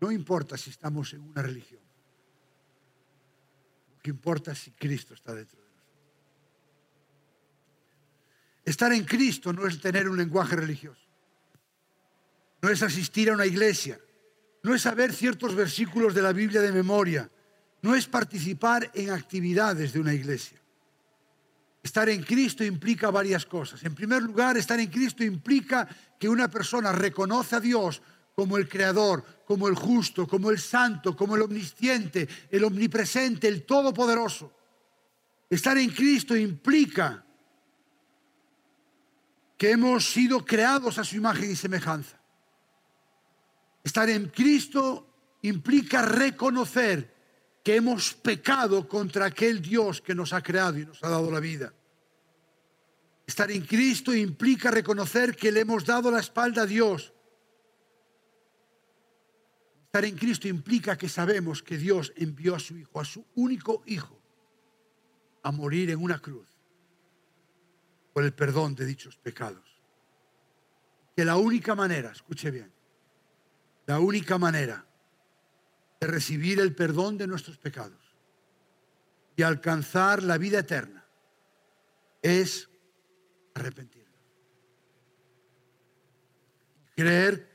No 0.00 0.10
importa 0.10 0.56
si 0.56 0.70
estamos 0.70 1.12
en 1.12 1.22
una 1.22 1.42
religión. 1.42 1.80
Lo 3.92 3.98
que 4.02 4.10
importa 4.10 4.52
es 4.52 4.58
si 4.58 4.70
Cristo 4.72 5.14
está 5.14 5.34
dentro 5.34 5.58
de 5.58 5.64
nosotros. 5.64 5.86
Estar 8.64 8.92
en 8.92 9.04
Cristo 9.04 9.52
no 9.52 9.66
es 9.66 9.80
tener 9.80 10.08
un 10.08 10.16
lenguaje 10.16 10.56
religioso. 10.56 11.02
No 12.62 12.68
es 12.68 12.82
asistir 12.82 13.30
a 13.30 13.34
una 13.34 13.46
iglesia. 13.46 13.98
No 14.62 14.74
es 14.74 14.82
saber 14.82 15.12
ciertos 15.12 15.54
versículos 15.54 16.14
de 16.14 16.22
la 16.22 16.32
Biblia 16.32 16.60
de 16.60 16.72
memoria 16.72 17.30
no 17.82 17.94
es 17.94 18.06
participar 18.06 18.90
en 18.94 19.10
actividades 19.10 19.92
de 19.92 20.00
una 20.00 20.12
iglesia. 20.12 20.59
Estar 21.82 22.08
en 22.08 22.22
Cristo 22.22 22.62
implica 22.62 23.10
varias 23.10 23.46
cosas. 23.46 23.82
En 23.84 23.94
primer 23.94 24.22
lugar, 24.22 24.56
estar 24.56 24.78
en 24.78 24.88
Cristo 24.88 25.24
implica 25.24 25.88
que 26.18 26.28
una 26.28 26.48
persona 26.48 26.92
reconoce 26.92 27.56
a 27.56 27.60
Dios 27.60 28.02
como 28.34 28.58
el 28.58 28.68
creador, 28.68 29.24
como 29.46 29.66
el 29.68 29.74
justo, 29.74 30.26
como 30.26 30.50
el 30.50 30.58
santo, 30.58 31.16
como 31.16 31.36
el 31.36 31.42
omnisciente, 31.42 32.28
el 32.50 32.64
omnipresente, 32.64 33.48
el 33.48 33.64
todopoderoso. 33.64 34.52
Estar 35.48 35.76
en 35.78 35.90
Cristo 35.90 36.36
implica 36.36 37.24
que 39.56 39.70
hemos 39.72 40.10
sido 40.10 40.44
creados 40.44 40.98
a 40.98 41.04
su 41.04 41.16
imagen 41.16 41.50
y 41.50 41.56
semejanza. 41.56 42.18
Estar 43.82 44.08
en 44.08 44.28
Cristo 44.28 45.06
implica 45.42 46.02
reconocer 46.02 47.19
hemos 47.76 48.14
pecado 48.14 48.88
contra 48.88 49.26
aquel 49.26 49.60
Dios 49.60 50.00
que 50.00 50.14
nos 50.14 50.32
ha 50.32 50.42
creado 50.42 50.78
y 50.78 50.86
nos 50.86 51.02
ha 51.02 51.08
dado 51.08 51.30
la 51.30 51.40
vida. 51.40 51.72
Estar 53.26 53.50
en 53.50 53.64
Cristo 53.64 54.14
implica 54.14 54.70
reconocer 54.70 55.36
que 55.36 55.52
le 55.52 55.60
hemos 55.60 55.84
dado 55.84 56.10
la 56.10 56.20
espalda 56.20 56.62
a 56.62 56.66
Dios. 56.66 57.12
Estar 59.84 60.04
en 60.04 60.16
Cristo 60.16 60.48
implica 60.48 60.98
que 60.98 61.08
sabemos 61.08 61.62
que 61.62 61.78
Dios 61.78 62.12
envió 62.16 62.54
a 62.54 62.60
su 62.60 62.76
Hijo, 62.76 63.00
a 63.00 63.04
su 63.04 63.24
único 63.34 63.82
Hijo, 63.86 64.20
a 65.42 65.52
morir 65.52 65.90
en 65.90 66.02
una 66.02 66.18
cruz 66.18 66.48
por 68.12 68.24
el 68.24 68.32
perdón 68.32 68.74
de 68.74 68.86
dichos 68.86 69.16
pecados. 69.16 69.80
Que 71.16 71.24
la 71.24 71.36
única 71.36 71.74
manera, 71.74 72.10
escuche 72.10 72.50
bien, 72.50 72.72
la 73.86 74.00
única 74.00 74.38
manera 74.38 74.86
de 76.00 76.06
recibir 76.06 76.58
el 76.60 76.74
perdón 76.74 77.18
de 77.18 77.26
nuestros 77.26 77.58
pecados 77.58 78.16
y 79.36 79.42
alcanzar 79.42 80.22
la 80.22 80.38
vida 80.38 80.60
eterna 80.60 81.06
es 82.22 82.68
arrepentirnos. 83.54 84.08
Creer 86.96 87.48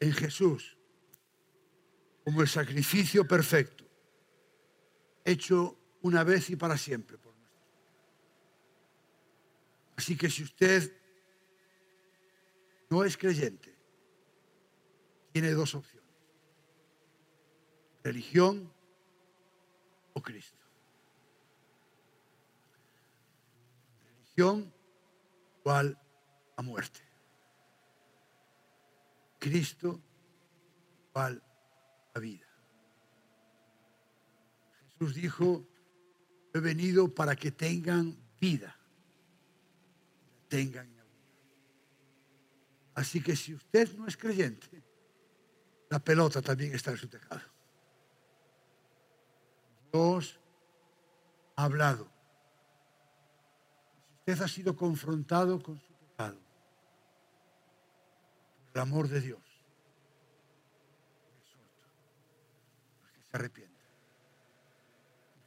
en 0.00 0.12
Jesús 0.12 0.76
como 2.24 2.42
el 2.42 2.48
sacrificio 2.48 3.26
perfecto, 3.26 3.84
hecho 5.24 5.76
una 6.02 6.24
vez 6.24 6.50
y 6.50 6.56
para 6.56 6.76
siempre 6.76 7.18
por. 7.18 7.32
Así 9.96 10.16
que 10.16 10.30
si 10.30 10.42
usted 10.42 10.92
no 12.90 13.04
es 13.04 13.16
creyente, 13.16 13.72
tiene 15.32 15.52
dos 15.52 15.74
opciones 15.74 15.91
religión 18.02 18.72
o 20.12 20.22
Cristo. 20.22 20.58
Religión 24.04 24.72
igual 25.60 25.98
a 26.56 26.62
muerte. 26.62 27.00
Cristo 29.38 30.00
igual 31.10 31.42
a 32.14 32.18
vida. 32.18 32.46
Jesús 34.92 35.14
dijo, 35.14 35.66
he 36.54 36.60
venido 36.60 37.12
para 37.12 37.34
que 37.34 37.50
tengan 37.50 38.16
vida, 38.40 38.76
tengan 40.48 40.92
Así 42.94 43.22
que 43.22 43.36
si 43.36 43.54
usted 43.54 43.90
no 43.96 44.06
es 44.06 44.16
creyente, 44.16 44.82
la 45.88 45.98
pelota 45.98 46.42
también 46.42 46.74
está 46.74 46.90
en 46.90 46.98
su 46.98 47.08
tejado. 47.08 47.40
Dios 49.92 50.40
ha 51.56 51.64
hablado. 51.64 52.08
Si 54.24 54.32
usted 54.32 54.44
ha 54.44 54.48
sido 54.48 54.76
confrontado 54.76 55.62
con 55.62 55.78
su 55.78 55.92
pecado, 55.94 56.38
por 58.66 58.76
el 58.76 58.80
amor 58.80 59.08
de 59.08 59.20
Dios, 59.20 59.42
que 63.14 63.22
se 63.22 63.36
arrepienta, 63.36 63.84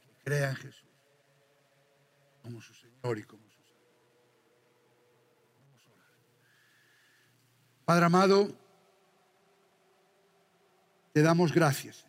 que 0.04 0.24
crea 0.24 0.50
en 0.50 0.56
Jesús 0.56 0.86
como 2.42 2.60
su 2.60 2.74
Señor 2.74 3.18
y 3.18 3.24
como 3.24 3.42
su 3.48 3.56
Salvador. 3.56 3.76
Padre 7.84 8.04
amado, 8.04 8.48
te 11.12 11.22
damos 11.22 11.52
gracias. 11.52 12.06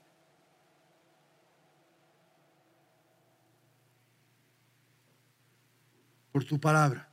Por 6.38 6.46
tu 6.46 6.60
palabra. 6.60 7.10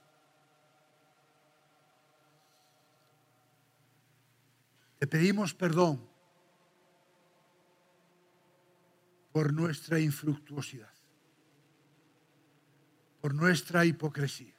Te 4.98 5.06
pedimos 5.06 5.54
perdón 5.54 6.06
por 9.32 9.50
nuestra 9.50 9.98
infructuosidad, 9.98 10.92
por 13.22 13.34
nuestra 13.34 13.86
hipocresía, 13.86 14.54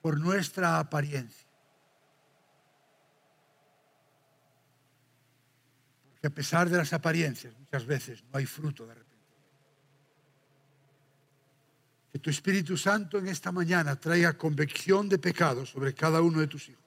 por 0.00 0.20
nuestra 0.20 0.78
apariencia. 0.78 1.48
Porque 6.12 6.28
a 6.28 6.30
pesar 6.30 6.70
de 6.70 6.76
las 6.76 6.92
apariencias, 6.92 7.52
muchas 7.58 7.84
veces 7.84 8.22
no 8.22 8.38
hay 8.38 8.46
fruto 8.46 8.86
de 8.86 8.94
repente. 8.94 9.15
Que 12.16 12.22
tu 12.22 12.30
Espíritu 12.30 12.78
Santo 12.78 13.18
en 13.18 13.28
esta 13.28 13.52
mañana 13.52 14.00
traiga 14.00 14.38
convicción 14.38 15.06
de 15.06 15.18
pecado 15.18 15.66
sobre 15.66 15.92
cada 15.92 16.22
uno 16.22 16.40
de 16.40 16.46
tus 16.46 16.70
hijos. 16.70 16.82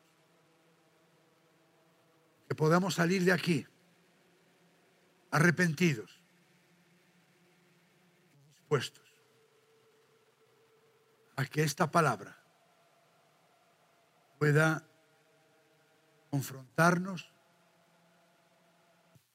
Que 2.48 2.56
podamos 2.56 2.96
salir 2.96 3.24
de 3.24 3.32
aquí 3.32 3.64
arrepentidos, 5.30 6.20
dispuestos 8.56 9.06
a 11.36 11.46
que 11.46 11.62
esta 11.62 11.92
palabra 11.92 12.36
pueda 14.40 14.84
confrontarnos, 16.32 17.32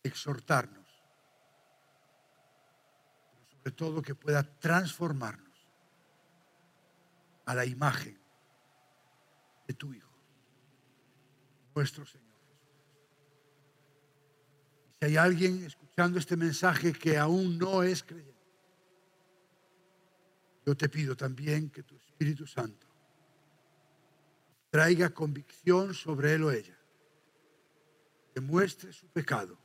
exhortarnos, 0.03 0.88
pero 3.30 3.47
sobre 3.47 3.70
todo 3.70 4.03
que 4.03 4.16
pueda 4.16 4.42
transformarnos 4.42 5.54
a 7.47 7.55
la 7.55 7.64
imagen 7.64 8.18
de 9.66 9.74
tu 9.74 9.92
Hijo, 9.92 10.12
nuestro 11.74 12.05
Señor 12.07 12.24
Si 14.99 15.07
hay 15.07 15.16
alguien 15.16 15.64
escuchando 15.64 16.18
este 16.18 16.36
mensaje 16.36 16.92
que 16.92 17.18
aún 17.18 17.59
no 17.59 17.82
es 17.82 18.03
creyente, 18.03 18.34
yo 20.66 20.74
te 20.76 20.88
pido 20.88 21.14
también 21.14 21.70
que 21.70 21.82
tu 21.82 21.97
Espíritu 21.97 22.47
Santo 22.47 22.86
traiga 24.70 25.11
convicción 25.11 25.95
sobre 25.95 26.34
él 26.34 26.42
o 26.42 26.51
ella, 26.51 26.76
que 28.34 28.40
muestre 28.40 28.92
su 28.92 29.07
pecado 29.09 29.57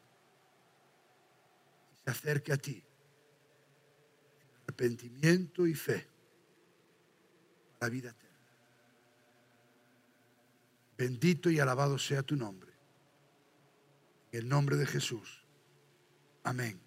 y 1.91 1.97
se 1.97 2.11
acerque 2.11 2.53
a 2.53 2.57
ti, 2.57 2.83
arrepentimiento 4.67 5.65
y 5.65 5.73
fe 5.73 6.07
la 7.79 7.89
vida 7.89 8.09
eterna. 8.09 8.37
Bendito 10.97 11.49
y 11.49 11.59
alabado 11.59 11.97
sea 11.97 12.23
tu 12.23 12.35
nombre. 12.35 12.71
En 14.31 14.41
el 14.41 14.49
nombre 14.49 14.75
de 14.75 14.85
Jesús. 14.85 15.45
Amén. 16.43 16.79